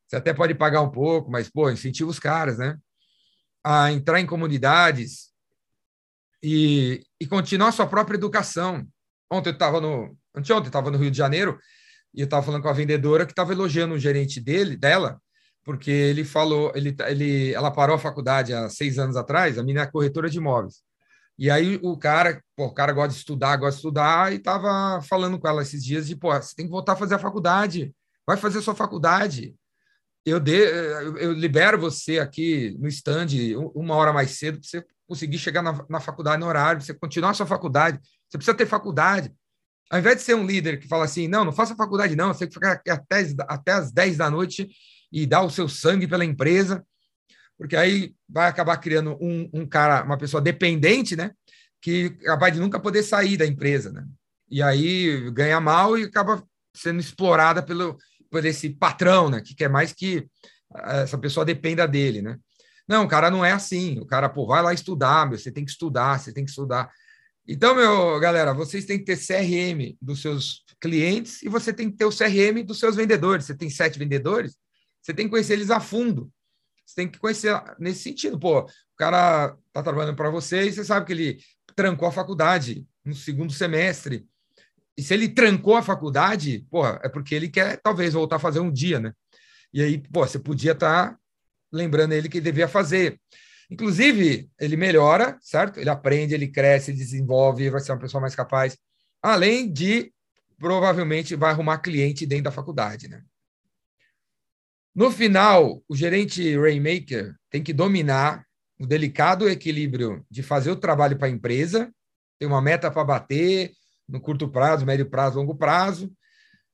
[0.06, 2.76] Você até pode pagar um pouco, mas, pô, incentiva os caras, né?
[3.64, 5.30] A entrar em comunidades,
[6.42, 8.86] e, e continuar sua própria educação.
[9.30, 10.16] Ontem eu estava no.
[10.34, 11.58] Anteontem estava no Rio de Janeiro
[12.14, 15.20] e eu estava falando com a vendedora que estava elogiando o gerente dele, dela,
[15.64, 19.82] porque ele falou, ele, ele, ela parou a faculdade há seis anos atrás, a menina
[19.82, 20.82] é corretora de imóveis.
[21.38, 25.00] E aí o cara, pô, o cara gosta de estudar, gosta de estudar, e estava
[25.02, 27.92] falando com ela esses dias de, pô, você tem que voltar a fazer a faculdade,
[28.26, 29.54] vai fazer a sua faculdade.
[30.24, 33.28] Eu, de, eu libero você aqui no stand
[33.74, 37.30] uma hora mais cedo para você conseguir chegar na, na faculdade no horário, você continuar
[37.30, 37.98] a sua faculdade,
[38.28, 39.32] você precisa ter faculdade.
[39.90, 42.40] Ao invés de ser um líder que fala assim, não, não faça faculdade, não, você
[42.40, 44.68] tem que ficar até, até as 10 da noite
[45.10, 46.84] e dar o seu sangue pela empresa,
[47.56, 51.32] porque aí vai acabar criando um, um cara, uma pessoa dependente, né?
[51.80, 54.04] Que acaba de nunca poder sair da empresa, né?
[54.50, 56.44] E aí ganha mal e acaba
[56.74, 57.96] sendo explorada pelo,
[58.30, 59.40] por esse patrão, né?
[59.40, 60.28] Que quer mais que
[60.84, 62.38] essa pessoa dependa dele, né?
[62.88, 63.98] Não, o cara não é assim.
[63.98, 66.90] O cara, pô, vai lá estudar, meu, você tem que estudar, você tem que estudar.
[67.46, 71.96] Então, meu, galera, vocês têm que ter CRM dos seus clientes e você tem que
[71.96, 73.44] ter o CRM dos seus vendedores.
[73.44, 74.56] Você tem sete vendedores,
[75.02, 76.32] você tem que conhecer eles a fundo.
[76.84, 78.38] Você tem que conhecer nesse sentido.
[78.38, 81.38] Pô, o cara tá trabalhando para você e você sabe que ele
[81.76, 84.26] trancou a faculdade no segundo semestre.
[84.96, 88.60] E se ele trancou a faculdade, pô, é porque ele quer talvez voltar a fazer
[88.60, 89.12] um dia, né?
[89.72, 91.18] E aí, pô, você podia estar tá
[91.72, 93.20] lembrando ele que devia fazer.
[93.70, 95.78] Inclusive, ele melhora, certo?
[95.78, 98.78] Ele aprende, ele cresce, desenvolve, vai ser uma pessoa mais capaz.
[99.22, 100.12] Além de,
[100.58, 103.22] provavelmente, vai arrumar cliente dentro da faculdade, né?
[104.94, 108.44] No final, o gerente Rainmaker tem que dominar
[108.80, 111.92] o delicado equilíbrio de fazer o trabalho para a empresa,
[112.38, 113.72] ter uma meta para bater
[114.08, 116.10] no curto prazo, médio prazo, longo prazo,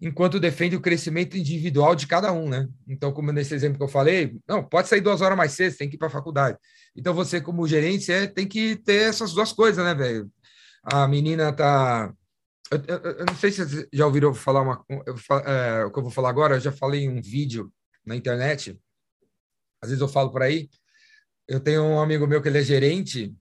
[0.05, 2.69] enquanto defende o crescimento individual de cada um, né?
[2.87, 5.89] Então, como nesse exemplo que eu falei, não, pode sair duas horas mais cedo, tem
[5.89, 6.59] que ir para a faculdade.
[6.95, 10.31] Então, você, como gerente, é, tem que ter essas duas coisas, né, velho?
[10.83, 12.13] A menina tá.
[12.71, 15.99] Eu, eu, eu, não sei se vocês já ouviram falar uma, eu, é, o que
[15.99, 16.57] eu vou falar agora.
[16.57, 17.73] Eu já falei em um vídeo
[18.05, 18.79] na internet.
[19.81, 20.69] Às vezes eu falo por aí.
[21.49, 23.35] Eu tenho um amigo meu que ele é gerente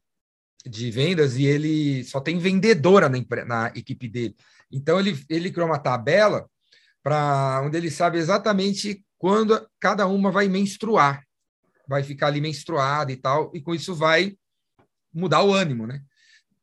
[0.66, 4.36] de vendas e ele só tem vendedora na, na equipe dele.
[4.72, 6.49] Então ele, ele criou uma tabela
[7.04, 11.24] para onde ele sabe exatamente quando cada uma vai menstruar,
[11.88, 14.36] vai ficar ali menstruada e tal, e com isso vai
[15.14, 16.01] mudar o ânimo, né?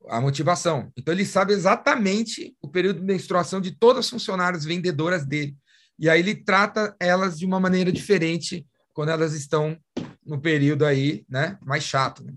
[0.08, 0.90] A motivação.
[0.96, 5.56] Então ele sabe exatamente o período de menstruação de todas as funcionárias vendedoras dele.
[5.98, 9.78] E aí ele trata elas de uma maneira diferente quando elas estão
[10.24, 12.34] no período aí, né, mais chato, né?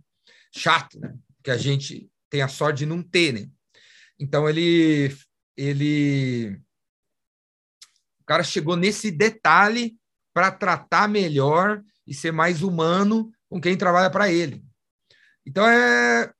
[0.51, 1.15] Chato, né?
[1.41, 3.49] Que a gente tem a sorte de não ter, né?
[4.19, 5.15] Então ele
[5.55, 6.59] ele
[8.23, 9.97] o cara chegou nesse detalhe
[10.33, 14.63] para tratar melhor e ser mais humano com quem trabalha para ele.
[15.45, 16.33] Então é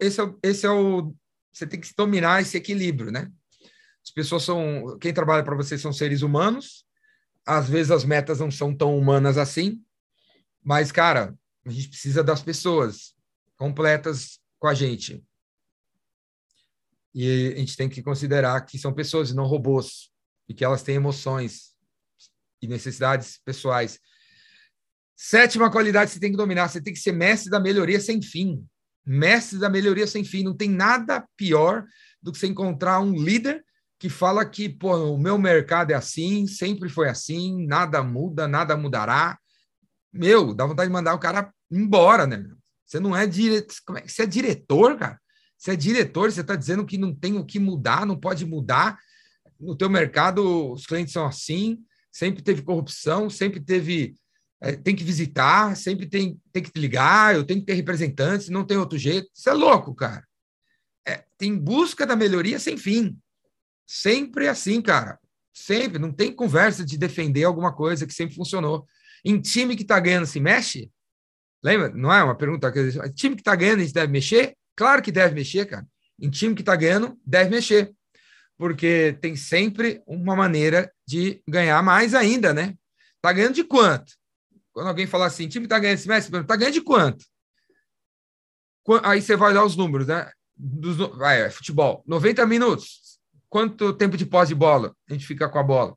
[0.00, 1.14] esse é, esse é o
[1.52, 3.30] você tem que dominar esse equilíbrio, né?
[4.02, 6.84] As pessoas são quem trabalha para você são seres humanos.
[7.46, 9.80] Às vezes as metas não são tão humanas assim,
[10.62, 13.14] mas cara, a gente precisa das pessoas
[13.56, 15.24] completas com a gente.
[17.14, 20.11] E a gente tem que considerar que são pessoas e não robôs,
[20.48, 21.72] e que elas têm emoções
[22.60, 23.98] e necessidades pessoais.
[25.16, 28.20] Sétima qualidade que você tem que dominar, você tem que ser mestre da melhoria sem
[28.20, 28.64] fim.
[29.04, 30.42] Mestre da melhoria sem fim.
[30.42, 31.84] Não tem nada pior
[32.20, 33.64] do que você encontrar um líder
[33.98, 38.76] que fala que, pô, o meu mercado é assim, sempre foi assim, nada muda, nada
[38.76, 39.38] mudará.
[40.12, 42.44] Meu, dá vontade de mandar o cara embora, né?
[42.84, 43.74] Você não é diretor.
[43.86, 45.20] Como é que você é diretor, cara?
[45.56, 48.98] Você é diretor, você está dizendo que não tem o que mudar, não pode mudar.
[49.62, 51.78] No teu mercado, os clientes são assim,
[52.10, 54.14] sempre teve corrupção, sempre teve.
[54.60, 58.48] É, tem que visitar, sempre tem, tem que te ligar, eu tenho que ter representantes,
[58.48, 59.28] não tem outro jeito.
[59.34, 60.24] Isso é louco, cara.
[61.06, 63.16] É, tem busca da melhoria sem fim.
[63.86, 65.18] Sempre assim, cara.
[65.52, 65.98] Sempre.
[65.98, 68.86] Não tem conversa de defender alguma coisa que sempre funcionou.
[69.24, 70.90] Em time que está ganhando, se mexe?
[71.62, 71.90] Lembra?
[71.90, 72.72] Não é uma pergunta?
[73.14, 74.56] Time que está ganhando, a gente deve mexer?
[74.76, 75.86] Claro que deve mexer, cara.
[76.20, 77.92] Em time que está ganhando, deve mexer.
[78.62, 82.78] Porque tem sempre uma maneira de ganhar mais ainda, né?
[83.16, 84.12] Está ganhando de quanto?
[84.72, 87.26] Quando alguém fala assim, time está ganhando esse mês, está ganhando de quanto?
[89.02, 90.30] Aí você vai olhar os números, né?
[90.54, 93.18] Dos, vai, é, futebol, 90 minutos.
[93.48, 95.96] Quanto tempo de pós de bola a gente fica com a bola?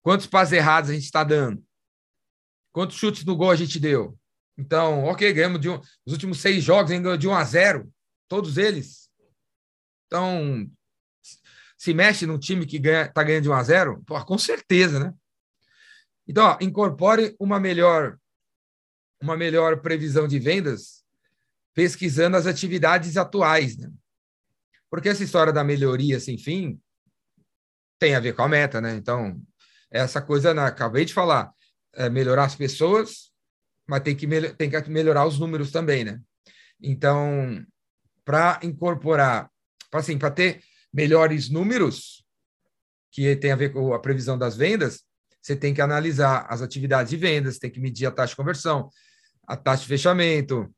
[0.00, 1.62] Quantos passos errados a gente está dando?
[2.72, 4.18] Quantos chutes no gol a gente deu?
[4.56, 7.92] Então, ok, ganhamos de um, os últimos seis jogos ainda de 1 a 0,
[8.26, 9.10] todos eles.
[10.06, 10.66] Então,
[11.84, 14.98] se mexe num time que ganha, tá ganhando de 1 a 0, pô, com certeza,
[14.98, 15.12] né?
[16.26, 18.18] Então, ó, incorpore uma melhor
[19.20, 21.04] uma melhor previsão de vendas
[21.74, 23.90] pesquisando as atividades atuais, né?
[24.88, 26.80] Porque essa história da melhoria sem fim
[27.98, 28.94] tem a ver com a meta, né?
[28.94, 29.38] Então,
[29.90, 31.52] essa coisa, né, acabei de falar,
[31.92, 33.30] é melhorar as pessoas,
[33.86, 36.18] mas tem que, tem que melhorar os números também, né?
[36.80, 37.62] Então,
[38.24, 39.50] para incorporar,
[39.92, 40.62] assim, para ter
[40.94, 42.24] melhores números,
[43.10, 45.02] que tem a ver com a previsão das vendas,
[45.42, 48.88] você tem que analisar as atividades de vendas, tem que medir a taxa de conversão,
[49.46, 50.72] a taxa de fechamento,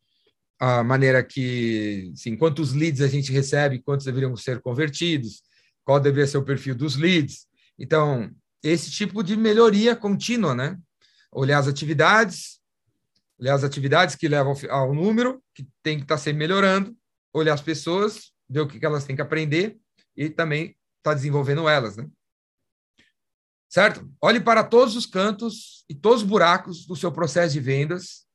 [0.58, 5.42] a maneira que, assim, quantos leads a gente recebe, quantos deveriam ser convertidos,
[5.84, 7.46] qual deveria ser o perfil dos leads.
[7.78, 8.30] Então,
[8.62, 10.78] esse tipo de melhoria contínua, né?
[11.30, 12.58] Olhar as atividades,
[13.38, 16.96] olhar as atividades que levam ao número, que tem que estar tá sempre melhorando,
[17.32, 19.78] olhar as pessoas, ver o que elas têm que aprender
[20.16, 22.08] e também estar tá desenvolvendo elas, né?
[23.68, 24.08] Certo?
[24.20, 28.26] Olhe para todos os cantos e todos os buracos do seu processo de vendas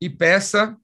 [0.00, 0.76] e peça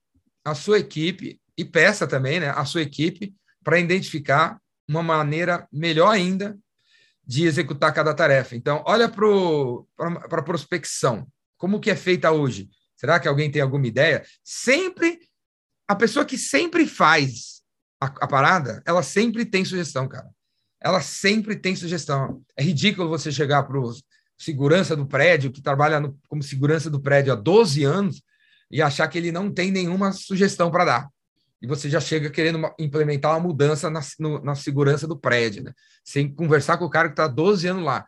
[0.44, 6.08] a sua equipe, e peça também né, a sua equipe para identificar uma maneira melhor
[6.08, 6.58] ainda
[7.26, 8.56] de executar cada tarefa.
[8.56, 11.26] Então, olha para a prospecção.
[11.58, 12.70] Como que é feita hoje?
[12.96, 14.24] Será que alguém tem alguma ideia?
[14.42, 15.20] Sempre,
[15.86, 17.57] a pessoa que sempre faz
[18.00, 20.28] a, a parada, ela sempre tem sugestão, cara.
[20.80, 22.42] Ela sempre tem sugestão.
[22.56, 23.92] É ridículo você chegar para o
[24.38, 28.22] segurança do prédio, que trabalha no, como segurança do prédio há 12 anos,
[28.70, 31.08] e achar que ele não tem nenhuma sugestão para dar.
[31.60, 35.64] E você já chega querendo uma, implementar uma mudança na, no, na segurança do prédio,
[35.64, 35.72] né?
[36.04, 38.06] sem conversar com o cara que está 12 anos lá.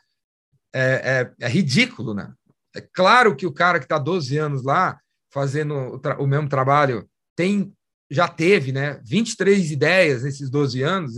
[0.73, 2.33] É, é, é ridículo, né?
[2.75, 7.09] É claro que o cara que está 12 anos lá, fazendo o, o, mesmo trabalho,
[7.35, 7.75] tem
[8.11, 11.13] já teve né, 23 ideias nesses 12 anos.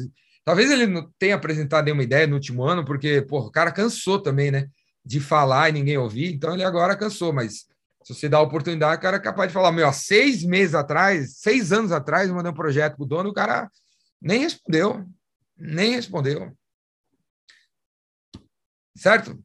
[0.44, 4.20] Talvez ele não tenha apresentado nenhuma ideia no último ano, porque porra, o cara cansou
[4.20, 4.68] também né,
[5.04, 7.66] de falar e ninguém ouvir, então ele agora cansou, mas
[8.04, 10.74] se você dá a oportunidade, o cara é capaz de falar: meu, há seis meses
[10.74, 13.70] atrás, seis anos atrás, eu mandei um projeto para o dono, o cara
[14.20, 15.06] nem respondeu,
[15.56, 16.52] nem respondeu.
[18.96, 19.38] Certo?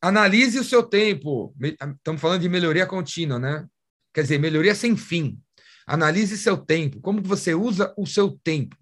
[0.00, 1.54] Analise o seu tempo.
[1.60, 3.66] Estamos falando de melhoria contínua, né?
[4.12, 5.38] Quer dizer, melhoria sem fim.
[5.86, 7.00] Analise seu tempo.
[7.00, 8.76] Como você usa o seu tempo?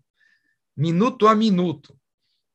[0.77, 1.99] Minuto a minuto.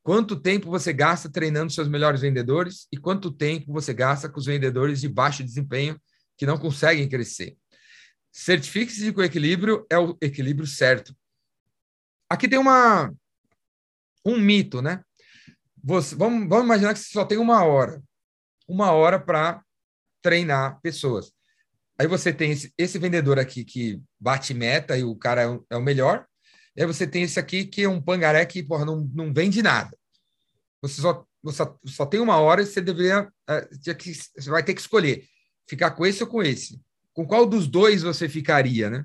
[0.02, 4.46] Quanto tempo você gasta treinando seus melhores vendedores e quanto tempo você gasta com os
[4.46, 6.00] vendedores de baixo desempenho
[6.36, 7.56] que não conseguem crescer?
[8.32, 11.14] Certifique-se que o equilíbrio é o equilíbrio certo.
[12.28, 13.12] Aqui tem uma
[14.24, 15.02] um mito, né?
[15.82, 18.02] Você, vamos, vamos imaginar que você só tem uma hora
[18.70, 19.64] uma hora para
[20.22, 21.32] treinar pessoas.
[22.00, 25.66] Aí você tem esse, esse vendedor aqui que bate meta e o cara é o,
[25.68, 26.26] é o melhor.
[26.74, 29.62] E aí você tem esse aqui que é um pangaré que porra, não, não vende
[29.62, 29.94] nada.
[30.80, 33.30] Você só, você só tem uma hora e você deveria.
[33.46, 35.26] É, você vai ter que escolher
[35.68, 36.80] ficar com esse ou com esse.
[37.12, 39.04] Com qual dos dois você ficaria, né?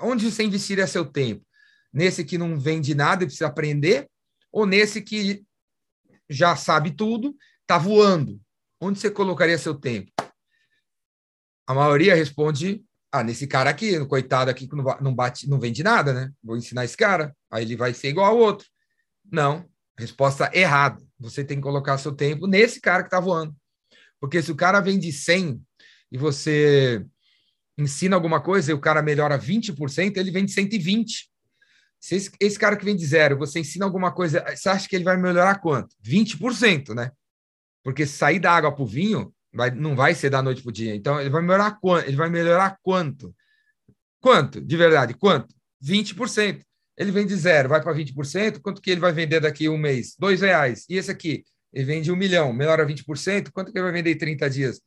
[0.00, 1.46] Onde você investiria seu tempo?
[1.92, 4.10] Nesse que não vende nada e precisa aprender?
[4.50, 5.44] Ou nesse que
[6.28, 8.40] já sabe tudo, está voando?
[8.80, 10.10] Onde você colocaria seu tempo?
[11.66, 15.82] A maioria responde: ah, nesse cara aqui, no coitado aqui que não bate, não vende
[15.82, 16.30] nada, né?
[16.42, 18.66] Vou ensinar esse cara, aí ele vai ser igual ao outro.
[19.30, 21.02] Não, resposta errada.
[21.18, 23.54] Você tem que colocar seu tempo nesse cara que está voando.
[24.20, 25.60] Porque se o cara vende 100
[26.12, 27.04] e você
[27.78, 31.30] ensina alguma coisa e o cara melhora 20%, ele vende 120.
[32.00, 35.04] Se esse, esse cara que vende zero, você ensina alguma coisa, você acha que ele
[35.04, 35.94] vai melhorar quanto?
[36.04, 37.10] 20%, né?
[37.82, 40.72] Porque sair da água para o vinho vai, não vai ser da noite para o
[40.72, 40.94] dia.
[40.94, 42.06] Então, ele vai melhorar quanto?
[42.06, 43.34] Ele vai melhorar quanto?
[44.20, 44.60] Quanto?
[44.60, 45.54] De verdade, quanto?
[45.84, 46.62] 20%.
[46.96, 50.14] Ele vende zero, vai para 20%, quanto que ele vai vender daqui a um mês?
[50.18, 50.86] Dois reais.
[50.88, 51.44] E esse aqui?
[51.72, 54.80] Ele vende um milhão, melhora 20%, quanto que ele vai vender em 30 dias?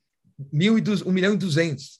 [0.51, 1.07] Mil e du...
[1.07, 1.99] um milhão e duzentos.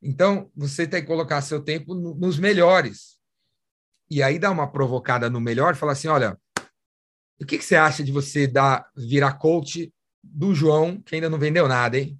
[0.00, 3.18] Então, você tem que colocar seu tempo nos melhores.
[4.08, 6.38] E aí dá uma provocada no melhor, falar assim, olha,
[7.40, 9.92] o que, que você acha de você dar, virar coach
[10.22, 12.18] do João, que ainda não vendeu nada, hein?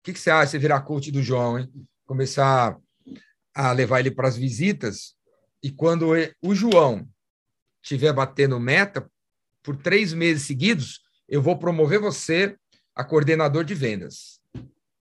[0.00, 1.72] O que, que você acha de virar coach do João, hein?
[2.04, 2.76] Começar
[3.54, 5.16] a levar ele para as visitas
[5.62, 7.08] e quando o João
[7.82, 9.10] estiver batendo meta
[9.62, 12.56] por três meses seguidos, eu vou promover você
[12.94, 14.40] a coordenador de vendas.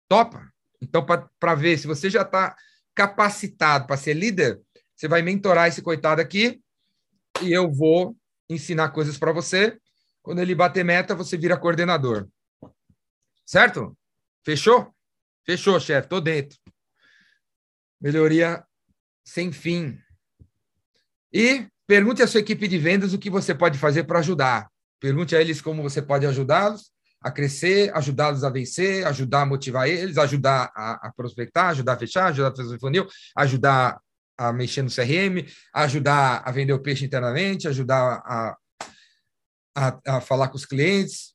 [0.09, 0.49] Topa?
[0.80, 2.55] Então, para ver se você já está
[2.95, 4.61] capacitado para ser líder,
[4.95, 6.61] você vai mentorar esse coitado aqui
[7.40, 8.16] e eu vou
[8.49, 9.76] ensinar coisas para você.
[10.22, 12.28] Quando ele bater meta, você vira coordenador.
[13.44, 13.96] Certo?
[14.44, 14.94] Fechou?
[15.44, 16.08] Fechou, chefe.
[16.08, 16.58] Tô dentro.
[18.00, 18.64] Melhoria
[19.24, 19.98] sem fim.
[21.32, 24.70] E pergunte à sua equipe de vendas o que você pode fazer para ajudar.
[25.00, 29.88] Pergunte a eles como você pode ajudá-los a crescer, ajudá-los a vencer, ajudar a motivar
[29.88, 33.06] eles, ajudar a, a, prospectar, ajudar a fechar, ajudar a fazer o funil,
[33.36, 34.00] ajudar
[34.36, 38.56] a mexer no CRM, ajudar a vender o peixe internamente, ajudar a,
[39.74, 41.34] a, a falar com os clientes.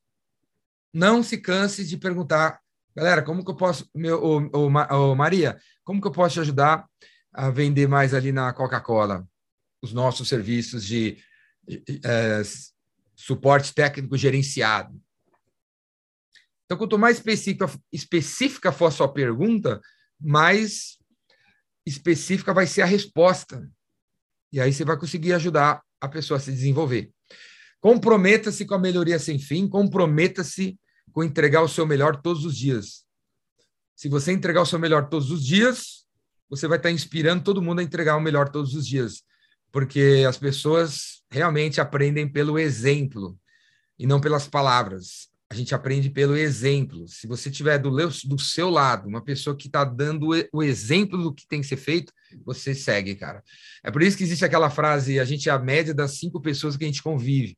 [0.92, 2.60] Não se canse de perguntar,
[2.96, 6.40] galera, como que eu posso, meu, ô, ô, ô Maria, como que eu posso te
[6.40, 6.86] ajudar
[7.32, 9.26] a vender mais ali na Coca-Cola?
[9.82, 11.18] Os nossos serviços de
[12.04, 12.42] é,
[13.14, 15.00] suporte técnico gerenciado.
[16.64, 19.80] Então, quanto mais específica, específica for a sua pergunta,
[20.20, 20.98] mais
[21.86, 23.70] específica vai ser a resposta.
[24.52, 27.10] E aí você vai conseguir ajudar a pessoa a se desenvolver.
[27.80, 30.78] Comprometa-se com a melhoria sem fim, comprometa-se
[31.12, 33.04] com entregar o seu melhor todos os dias.
[33.94, 36.04] Se você entregar o seu melhor todos os dias,
[36.48, 39.22] você vai estar inspirando todo mundo a entregar o melhor todos os dias,
[39.70, 43.38] porque as pessoas realmente aprendem pelo exemplo
[43.98, 47.08] e não pelas palavras a gente aprende pelo exemplo.
[47.08, 51.32] Se você tiver do, do seu lado uma pessoa que está dando o exemplo do
[51.32, 52.12] que tem que ser feito,
[52.44, 53.42] você segue, cara.
[53.82, 56.76] É por isso que existe aquela frase: a gente é a média das cinco pessoas
[56.76, 57.56] que a gente convive,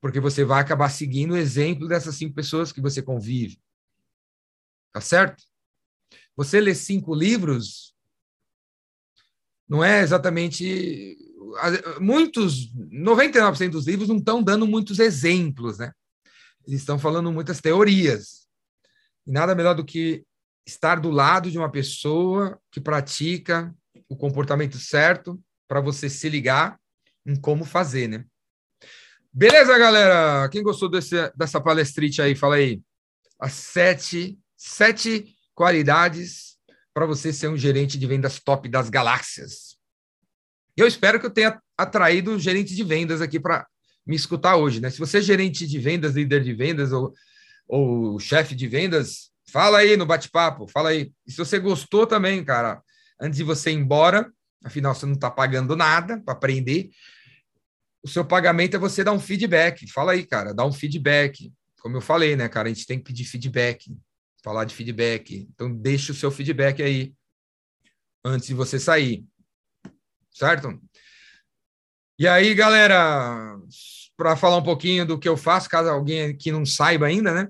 [0.00, 3.60] porque você vai acabar seguindo o exemplo dessas cinco pessoas que você convive.
[4.92, 5.42] Tá certo?
[6.36, 7.94] Você lê cinco livros,
[9.68, 11.16] não é exatamente.
[12.00, 15.92] Muitos, 99% dos livros não estão dando muitos exemplos, né?
[16.68, 18.46] eles estão falando muitas teorias.
[19.26, 20.22] E nada melhor do que
[20.66, 23.74] estar do lado de uma pessoa que pratica
[24.06, 26.78] o comportamento certo para você se ligar
[27.24, 28.24] em como fazer, né?
[29.32, 30.48] Beleza, galera?
[30.48, 32.80] Quem gostou desse, dessa palestrite aí, fala aí.
[33.38, 36.56] As sete, sete qualidades
[36.94, 39.76] para você ser um gerente de vendas top das galáxias.
[40.76, 43.66] Eu espero que eu tenha atraído gerente de vendas aqui para
[44.06, 44.90] me escutar hoje, né?
[44.90, 47.12] Se você é gerente de vendas, líder de vendas ou,
[47.68, 51.12] ou chefe de vendas, fala aí no bate-papo, fala aí.
[51.26, 52.82] E se você gostou também, cara,
[53.20, 54.32] antes de você ir embora,
[54.64, 56.90] afinal você não está pagando nada para aprender,
[58.02, 59.90] o seu pagamento é você dar um feedback.
[59.90, 61.52] Fala aí, cara, dá um feedback.
[61.80, 63.96] Como eu falei, né, cara, a gente tem que pedir feedback,
[64.42, 65.48] falar de feedback.
[65.54, 67.12] Então, deixe o seu feedback aí
[68.24, 69.24] antes de você sair.
[70.32, 70.80] Certo?
[72.18, 73.56] E aí, galera,
[74.16, 77.48] para falar um pouquinho do que eu faço, caso alguém que não saiba ainda, né?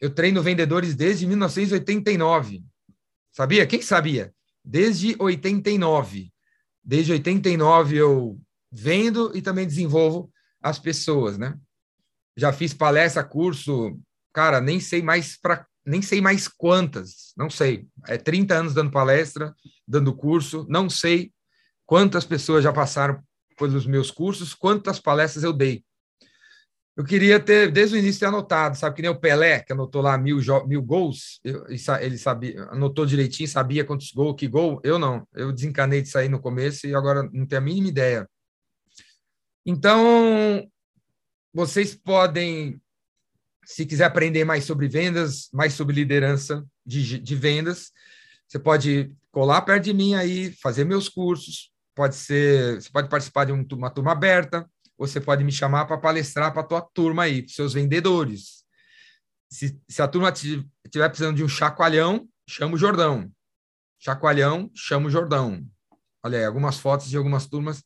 [0.00, 2.64] Eu treino vendedores desde 1989.
[3.32, 3.66] Sabia?
[3.66, 4.32] Quem sabia?
[4.64, 6.32] Desde 89.
[6.82, 8.40] Desde 89 eu
[8.70, 10.30] vendo e também desenvolvo
[10.62, 11.58] as pessoas, né?
[12.36, 13.98] Já fiz palestra, curso,
[14.32, 17.86] cara, nem sei mais para nem sei mais quantas, não sei.
[18.06, 19.54] É 30 anos dando palestra,
[19.86, 21.32] dando curso, não sei
[21.86, 23.22] quantas pessoas já passaram
[23.58, 25.82] pelos meus cursos, quantas palestras eu dei.
[26.94, 28.96] Eu queria ter, desde o início, ter anotado, sabe?
[28.96, 31.64] Que nem o Pelé, que anotou lá mil, mil gols, eu,
[32.00, 34.80] ele sabia, anotou direitinho, sabia quantos gols, que gol.
[34.82, 38.28] Eu não, eu desencanei de sair no começo e agora não tenho a mínima ideia.
[39.70, 40.66] Então,
[41.52, 42.80] vocês podem
[43.66, 47.92] se quiser aprender mais sobre vendas, mais sobre liderança de, de vendas,
[48.46, 51.70] você pode colar perto de mim aí, fazer meus cursos.
[51.94, 54.66] Pode ser, você pode participar de uma turma aberta,
[54.96, 58.64] você pode me chamar para palestrar para a tua turma aí, para seus vendedores.
[59.52, 63.30] Se, se a turma estiver precisando de um chacoalhão, chama o Jordão.
[63.98, 65.62] Chacoalhão, chama o Jordão.
[66.24, 67.84] Olha aí, algumas fotos de algumas turmas,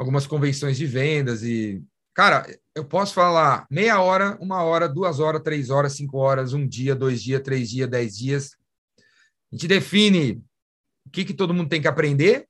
[0.00, 2.44] algumas convenções de vendas e Cara,
[2.74, 6.94] eu posso falar meia hora, uma hora, duas horas, três horas, cinco horas, um dia,
[6.94, 8.56] dois dias, três dias, dez dias.
[8.98, 10.42] A gente define
[11.06, 12.46] o que, que todo mundo tem que aprender,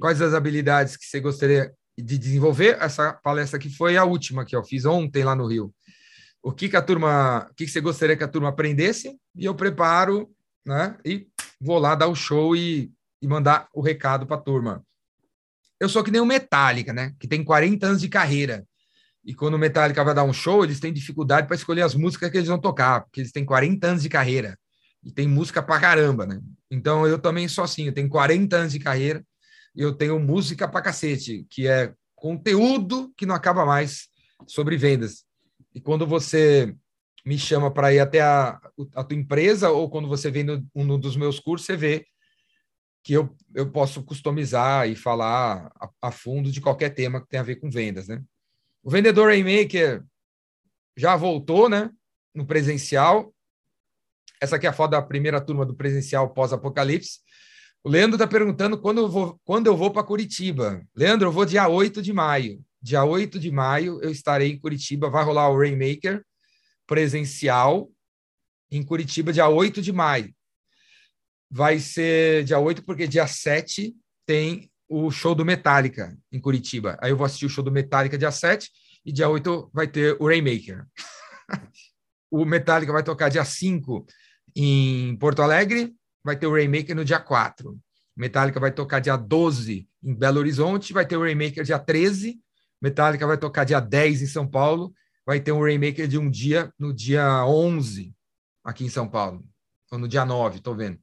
[0.00, 2.76] quais as habilidades que você gostaria de desenvolver.
[2.80, 5.72] Essa palestra aqui foi a última que eu fiz ontem lá no Rio.
[6.42, 9.16] O que, que a turma, o que, que você gostaria que a turma aprendesse?
[9.36, 10.28] E eu preparo,
[10.66, 10.98] né?
[11.04, 11.28] E
[11.60, 14.84] vou lá dar o show e, e mandar o recado para a turma.
[15.80, 17.14] Eu sou que nem o Metallica, né?
[17.18, 18.66] Que tem 40 anos de carreira.
[19.24, 22.30] E quando o Metallica vai dar um show, eles têm dificuldade para escolher as músicas
[22.30, 24.58] que eles vão tocar, porque eles têm 40 anos de carreira.
[25.04, 26.40] E tem música pra caramba, né?
[26.70, 29.24] Então eu também sou assim, eu tenho 40 anos de carreira
[29.74, 34.08] e eu tenho música pra cacete, que é conteúdo que não acaba mais
[34.46, 35.24] sobre vendas.
[35.74, 36.74] E quando você
[37.24, 38.58] me chama para ir até a,
[38.94, 42.06] a tua empresa ou quando você vem no, um dos meus cursos, você vê
[43.02, 47.42] que eu, eu posso customizar e falar a, a fundo de qualquer tema que tenha
[47.42, 48.22] a ver com vendas, né?
[48.82, 50.04] O vendedor Rainmaker
[50.96, 51.90] já voltou, né?
[52.34, 53.34] No presencial.
[54.40, 57.20] Essa aqui é a foto da primeira turma do presencial pós-apocalipse.
[57.82, 60.82] O Leandro está perguntando quando eu vou, quando eu vou para Curitiba.
[60.94, 62.64] Leandro, eu vou dia 8 de maio.
[62.80, 65.10] Dia 8 de maio eu estarei em Curitiba.
[65.10, 66.24] Vai rolar o Rainmaker
[66.86, 67.90] presencial
[68.70, 70.34] em Curitiba, dia 8 de maio.
[71.50, 73.94] Vai ser dia 8, porque dia 7
[74.26, 76.96] tem o show do Metallica em Curitiba.
[77.00, 78.70] Aí eu vou assistir o show do Metallica dia 7
[79.04, 80.86] e dia 8 vai ter o Rainmaker.
[82.30, 84.06] o Metallica vai tocar dia 5
[84.56, 85.94] em Porto Alegre,
[86.24, 87.70] vai ter o Rainmaker no dia 4.
[87.70, 87.78] O
[88.16, 92.40] Metallica vai tocar dia 12 em Belo Horizonte, vai ter o Rainmaker dia 13.
[92.80, 94.92] Metallica vai tocar dia 10 em São Paulo,
[95.26, 98.14] vai ter um Rainmaker de um dia no dia 11
[98.64, 99.44] aqui em São Paulo,
[99.90, 100.98] ou no dia 9, tô vendo.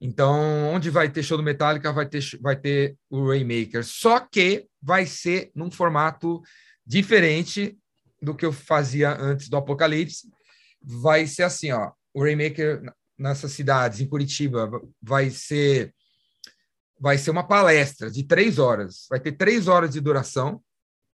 [0.00, 3.84] Então, onde vai ter show do Metallica, vai ter, vai ter o Rainmaker.
[3.84, 6.40] Só que vai ser num formato
[6.86, 7.76] diferente
[8.22, 10.30] do que eu fazia antes do Apocalipse.
[10.80, 11.92] Vai ser assim, ó.
[12.14, 12.82] O Rainmaker
[13.18, 14.70] nessas cidades, em Curitiba,
[15.02, 15.92] vai ser
[17.00, 19.06] vai ser uma palestra de três horas.
[19.08, 20.60] Vai ter três horas de duração,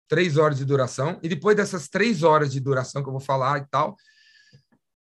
[0.08, 3.62] três horas de duração, e depois dessas três horas de duração que eu vou falar
[3.62, 3.96] e tal,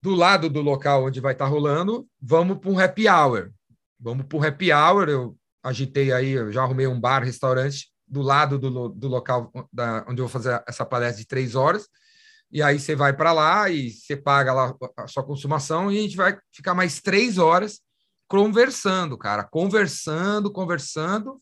[0.02, 3.50] do lado do local onde vai estar rolando, vamos para um happy hour
[3.98, 5.08] vamos para o happy hour.
[5.08, 10.04] Eu agitei aí, eu já arrumei um bar, restaurante do lado do, do local da,
[10.08, 11.88] onde eu vou fazer essa palestra de três horas.
[12.50, 16.02] E aí você vai para lá e você paga lá a sua consumação e a
[16.02, 17.80] gente vai ficar mais três horas
[18.26, 21.40] conversando, cara, conversando, conversando.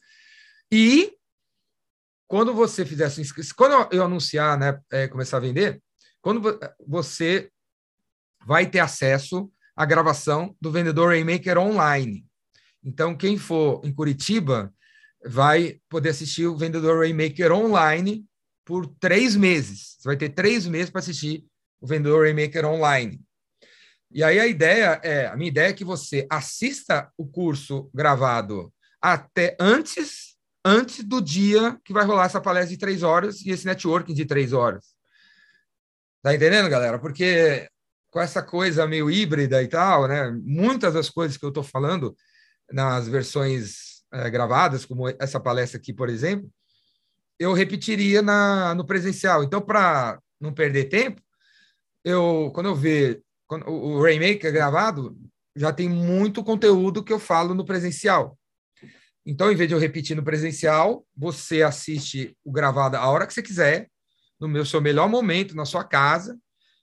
[0.71, 1.13] E
[2.27, 5.81] quando você fizer essa inscrição, quando eu anunciar, né, é, começar a vender,
[6.21, 7.51] quando você
[8.45, 12.27] vai ter acesso à gravação do vendedor Rainmaker online.
[12.87, 14.73] Então, quem for em Curitiba
[15.25, 18.25] vai poder assistir o Vendedor Rainmaker online
[18.65, 19.97] por três meses.
[19.99, 21.45] Você vai ter três meses para assistir
[21.81, 23.21] o Vendedor Rainmaker online.
[24.09, 28.73] E aí a ideia é, a minha ideia é que você assista o curso gravado
[29.03, 33.67] até antes, antes do dia que vai rolar essa palestra de três horas e esse
[33.67, 34.95] networking de três horas.
[36.23, 37.01] Tá entendendo, galera?
[37.01, 37.69] Porque
[38.13, 40.31] com essa coisa meio híbrida e tal, né?
[40.45, 42.17] Muitas das coisas que eu estou falando
[42.71, 46.51] nas versões é, gravadas, como essa palestra aqui, por exemplo,
[47.39, 49.45] eu repetiria na, no presencial.
[49.45, 51.21] Então, para não perder tempo,
[52.05, 55.17] eu quando eu ver quando, o Rainmaker gravado,
[55.55, 58.39] já tem muito conteúdo que eu falo no presencial.
[59.25, 63.35] Então, em vez de eu repetir no presencial, você assiste o gravado a hora que
[63.35, 63.89] você quiser,
[64.39, 66.39] no meu seu melhor momento, na sua casa,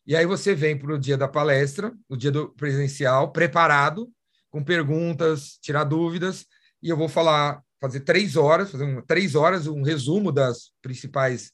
[0.06, 4.12] e aí você vem para o dia da palestra, no dia do presencial, preparado,
[4.54, 6.46] com perguntas, tirar dúvidas,
[6.80, 11.52] e eu vou falar, fazer três horas, fazer um, três horas, um resumo das principais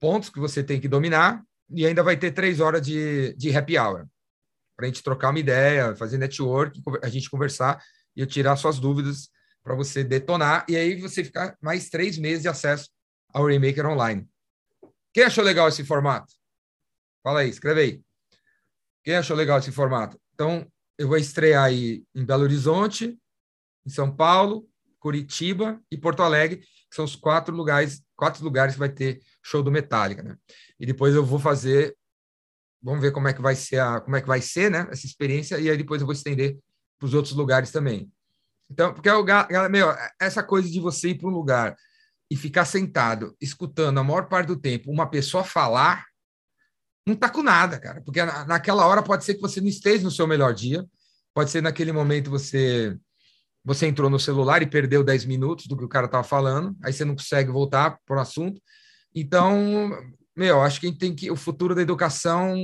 [0.00, 3.78] pontos que você tem que dominar, e ainda vai ter três horas de, de happy
[3.78, 4.08] hour.
[4.76, 7.80] para a gente trocar uma ideia, fazer network, a gente conversar
[8.16, 9.30] e eu tirar suas dúvidas
[9.62, 12.90] para você detonar e aí você ficar mais três meses de acesso
[13.32, 14.28] ao Remaker Online.
[15.12, 16.34] Quem achou legal esse formato?
[17.22, 18.02] Fala aí, escreve aí.
[19.04, 20.20] Quem achou legal esse formato?
[20.34, 20.68] Então,
[20.98, 23.18] eu vou estrear aí em Belo Horizonte,
[23.86, 24.68] em São Paulo,
[24.98, 29.62] Curitiba e Porto Alegre, que são os quatro lugares, quatro lugares que vai ter show
[29.62, 30.36] do Metallica, né?
[30.80, 31.94] E depois eu vou fazer,
[32.82, 34.86] vamos ver como é que vai ser a, como é que vai ser, né?
[34.90, 36.56] Essa experiência e aí depois eu vou estender
[36.98, 38.10] para os outros lugares também.
[38.70, 39.24] Então, porque o
[39.68, 41.76] meu, essa coisa de você ir para um lugar
[42.30, 46.06] e ficar sentado escutando a maior parte do tempo uma pessoa falar,
[47.06, 48.00] não tá com nada, cara.
[48.00, 50.84] Porque naquela hora pode ser que você não esteja no seu melhor dia,
[51.32, 52.96] pode ser naquele momento você
[53.64, 56.92] você entrou no celular e perdeu 10 minutos do que o cara estava falando, aí
[56.92, 58.60] você não consegue voltar para o assunto.
[59.14, 59.90] Então,
[60.36, 61.30] meu, acho que a gente tem que.
[61.30, 62.54] O futuro da educação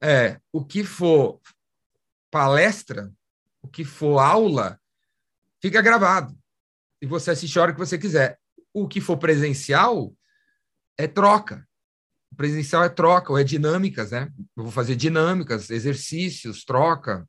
[0.00, 1.38] é o que for
[2.30, 3.12] palestra,
[3.60, 4.80] o que for aula,
[5.60, 6.34] fica gravado.
[7.02, 8.38] E você assiste a hora que você quiser.
[8.72, 10.14] O que for presencial
[10.96, 11.65] é troca.
[12.36, 14.30] Presencial é troca, ou é dinâmicas, né?
[14.56, 17.26] Eu vou fazer dinâmicas, exercícios, troca.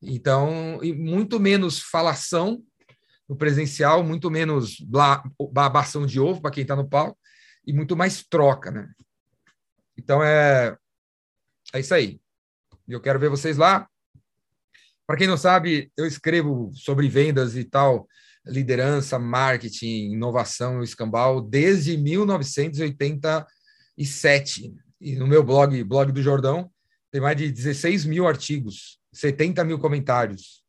[0.00, 2.62] Então, e muito menos falação
[3.28, 4.78] no presencial, muito menos
[5.52, 7.18] babação de ovo para quem está no palco,
[7.66, 8.88] e muito mais troca, né?
[9.96, 10.76] Então, é,
[11.74, 12.18] é isso aí.
[12.88, 13.86] Eu quero ver vocês lá.
[15.06, 18.08] Para quem não sabe, eu escrevo sobre vendas e tal,
[18.46, 21.96] liderança, marketing, inovação, escambau, desde
[23.98, 24.74] 1987.
[25.00, 26.70] E no meu blog, blog do Jordão,
[27.10, 30.62] tem mais de 16 mil artigos, 70 mil comentários.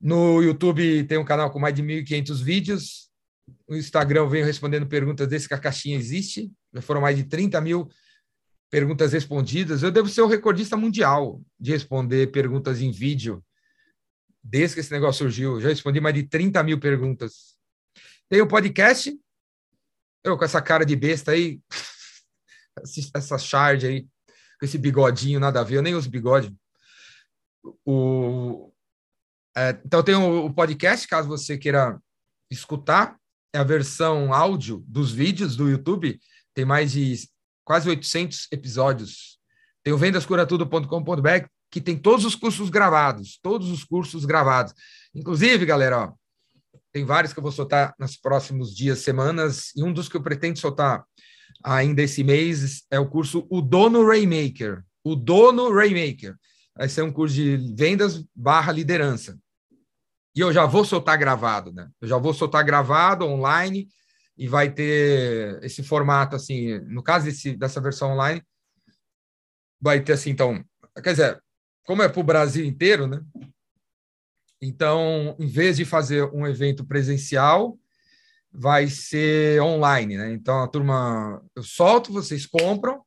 [0.00, 3.10] No YouTube tem um canal com mais de 1.500 vídeos.
[3.68, 6.50] No Instagram venho respondendo perguntas desse que a caixinha existe.
[6.72, 7.88] Já foram mais de 30 mil
[8.70, 9.82] perguntas respondidas.
[9.82, 13.44] Eu devo ser o recordista mundial de responder perguntas em vídeo
[14.42, 15.60] desde que esse negócio surgiu.
[15.60, 17.56] Já respondi mais de 30 mil perguntas.
[18.28, 19.14] Tem o podcast.
[20.24, 21.60] Eu com essa cara de besta aí,
[23.14, 24.02] essa charge aí,
[24.58, 25.76] com esse bigodinho, nada a ver.
[25.76, 26.54] Eu nem uso bigode.
[27.84, 28.72] O,
[29.56, 32.00] é, então tem o, o podcast, caso você queira
[32.50, 33.18] escutar.
[33.52, 36.20] É a versão áudio dos vídeos do YouTube.
[36.54, 37.28] Tem mais de
[37.64, 39.38] quase 800 episódios.
[39.82, 44.74] Tem o vendascuratudo.com.br, que tem todos os cursos gravados, todos os cursos gravados.
[45.14, 46.12] Inclusive, galera, ó,
[46.92, 50.22] tem vários que eu vou soltar nos próximos dias, semanas, e um dos que eu
[50.22, 51.04] pretendo soltar
[51.62, 54.84] ainda esse mês é o curso O Dono Raymaker.
[55.04, 56.36] O Dono Raymaker.
[56.76, 59.38] Vai ser um curso de vendas barra liderança.
[60.34, 61.88] E eu já vou soltar gravado, né?
[62.00, 63.88] Eu já vou soltar gravado online
[64.36, 68.42] e vai ter esse formato assim, no caso desse, dessa versão online,
[69.80, 70.64] vai ter assim, então,
[71.02, 71.42] quer dizer,
[71.84, 73.20] como é para o Brasil inteiro, né?
[74.62, 77.78] Então, em vez de fazer um evento presencial,
[78.52, 80.32] vai ser online, né?
[80.32, 83.02] Então, a turma, eu solto, vocês compram,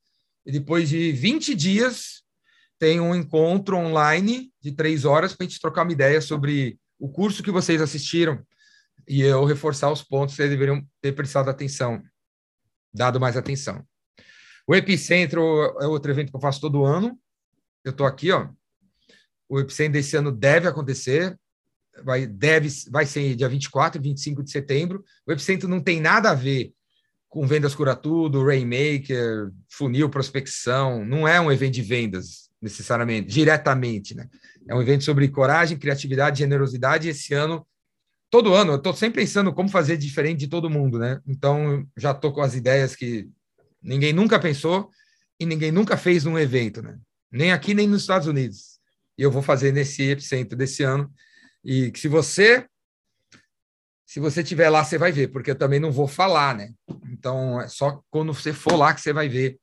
[0.46, 2.24] e depois de 20 dias
[2.80, 7.10] tem um encontro online de três horas para a gente trocar uma ideia sobre o
[7.10, 8.46] curso que vocês assistiram,
[9.08, 12.02] e eu reforçar os pontos que eles deveriam ter prestado atenção,
[12.94, 13.86] dado mais atenção.
[14.66, 15.42] O Epicentro
[15.82, 17.20] é outro evento que eu faço todo ano.
[17.84, 18.48] Eu estou aqui, ó.
[19.50, 21.38] O Epicentro desse ano deve acontecer,
[22.04, 25.04] vai, deve, vai ser dia 24 e 25 de setembro.
[25.28, 26.74] O Epicentro não tem nada a ver
[27.28, 31.04] com vendas cura tudo, Rainmaker, funil, prospecção.
[31.04, 34.30] Não é um evento de vendas, necessariamente, diretamente, né?
[34.68, 37.10] É um evento sobre coragem, criatividade, generosidade.
[37.10, 37.66] Esse ano
[38.30, 41.20] todo ano eu estou sempre pensando como fazer diferente de todo mundo, né?
[41.28, 43.28] Então já estou com as ideias que
[43.82, 44.90] ninguém nunca pensou
[45.40, 46.98] e ninguém nunca fez num evento, né?
[47.32, 48.80] Nem aqui nem nos Estados Unidos.
[49.18, 51.12] E eu vou fazer nesse epicentro desse ano.
[51.64, 52.68] E que se você
[54.06, 56.72] se você tiver lá, você vai ver, porque eu também não vou falar, né?
[57.10, 59.60] Então é só quando você for lá que você vai ver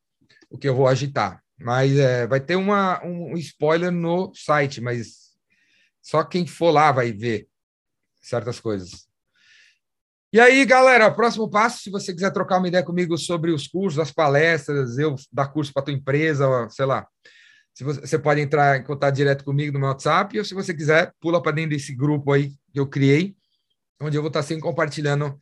[0.51, 1.41] o que eu vou agitar.
[1.57, 5.31] Mas é, vai ter uma, um spoiler no site, mas
[6.03, 7.47] só quem for lá vai ver
[8.21, 9.09] certas coisas.
[10.33, 13.99] E aí, galera, próximo passo, se você quiser trocar uma ideia comigo sobre os cursos,
[13.99, 17.07] as palestras, eu dar curso para tua empresa, sei lá,
[17.75, 20.75] se você, você, pode entrar em contato direto comigo no meu WhatsApp, ou se você
[20.75, 23.37] quiser, pula para dentro desse grupo aí que eu criei,
[24.01, 25.39] onde eu vou estar sempre compartilhando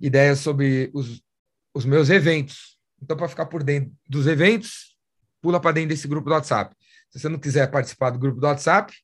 [0.00, 1.22] ideias sobre os,
[1.74, 2.78] os meus eventos.
[3.00, 4.96] Então, para ficar por dentro dos eventos,
[5.40, 6.74] pula para dentro desse grupo do WhatsApp.
[7.10, 8.94] Se você não quiser participar do grupo do WhatsApp,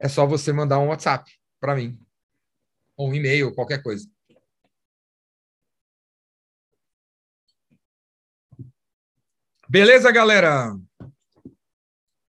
[0.00, 1.30] é só você mandar um WhatsApp
[1.60, 1.98] para mim,
[2.96, 4.08] ou um e-mail, qualquer coisa.
[9.74, 10.72] Beleza, galera?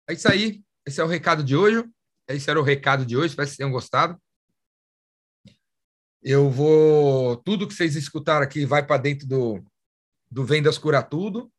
[0.07, 0.63] é isso aí.
[0.85, 1.83] Esse é o recado de hoje.
[2.27, 3.29] Esse era o recado de hoje.
[3.29, 4.15] Espero que vocês tenham gostado.
[6.21, 7.37] Eu vou.
[7.37, 9.65] Tudo que vocês escutaram aqui vai para dentro do,
[10.29, 11.51] do Vendas Cura Tudo.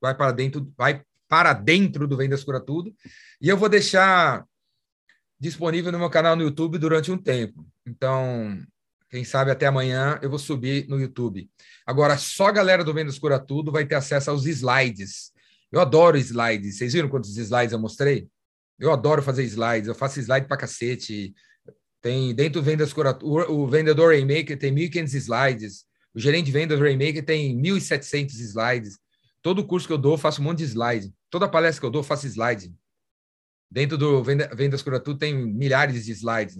[0.00, 2.92] Vai para dentro, vai para dentro do Vendas Cura Tudo.
[3.40, 4.44] E eu vou deixar
[5.38, 7.64] disponível no meu canal no YouTube durante um tempo.
[7.86, 8.60] Então,
[9.10, 11.50] quem sabe até amanhã eu vou subir no YouTube.
[11.86, 15.32] Agora, só a galera do Vendas Cura Tudo vai ter acesso aos slides.
[15.72, 16.76] Eu adoro slides.
[16.76, 18.28] Vocês viram quantos slides eu mostrei?
[18.78, 19.88] Eu adoro fazer slides.
[19.88, 21.34] Eu faço slide pra cacete.
[22.00, 25.84] Tem dentro do Vendas Cura o vendedor Rainmaker tem 1.500 slides.
[26.14, 28.98] O gerente de vendas Rainmaker tem 1.700 slides.
[29.40, 31.12] Todo curso que eu dou, eu faço um monte de slide.
[31.30, 32.74] Toda palestra que eu dou, eu faço slide.
[33.70, 36.56] Dentro do Vendas Cura Tudo tem milhares de slides.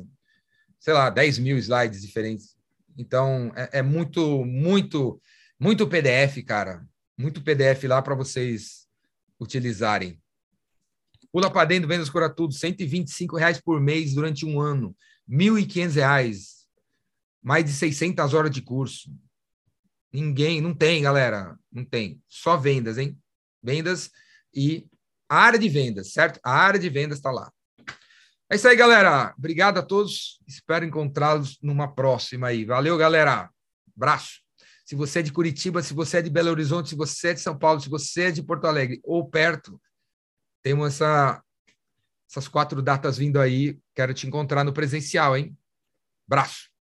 [0.78, 2.56] Sei lá, 10 mil slides diferentes.
[2.96, 5.20] Então, é, é muito, muito,
[5.58, 6.86] muito PDF, cara.
[7.16, 8.86] Muito PDF lá para vocês
[9.40, 10.20] utilizarem.
[11.32, 14.96] Pula para dentro, vendas cura tudo, 125 reais por mês durante um ano,
[15.28, 16.66] 1.500 reais,
[17.42, 19.12] mais de 600 horas de curso.
[20.12, 22.22] Ninguém, não tem, galera, não tem.
[22.26, 23.16] Só vendas, hein?
[23.62, 24.10] Vendas
[24.54, 24.86] e
[25.28, 26.40] a área de vendas, certo?
[26.42, 27.52] A área de vendas está lá.
[28.50, 29.34] É isso aí, galera.
[29.36, 30.40] Obrigado a todos.
[30.46, 32.64] Espero encontrá-los numa próxima aí.
[32.64, 33.50] Valeu, galera.
[33.94, 34.40] Abraço.
[34.86, 37.40] Se você é de Curitiba, se você é de Belo Horizonte, se você é de
[37.40, 39.78] São Paulo, se você é de Porto Alegre ou perto,
[40.62, 41.42] temos essa,
[42.30, 43.78] essas quatro datas vindo aí.
[43.94, 45.54] Quero te encontrar no presencial, hein?
[46.26, 46.70] Abraço.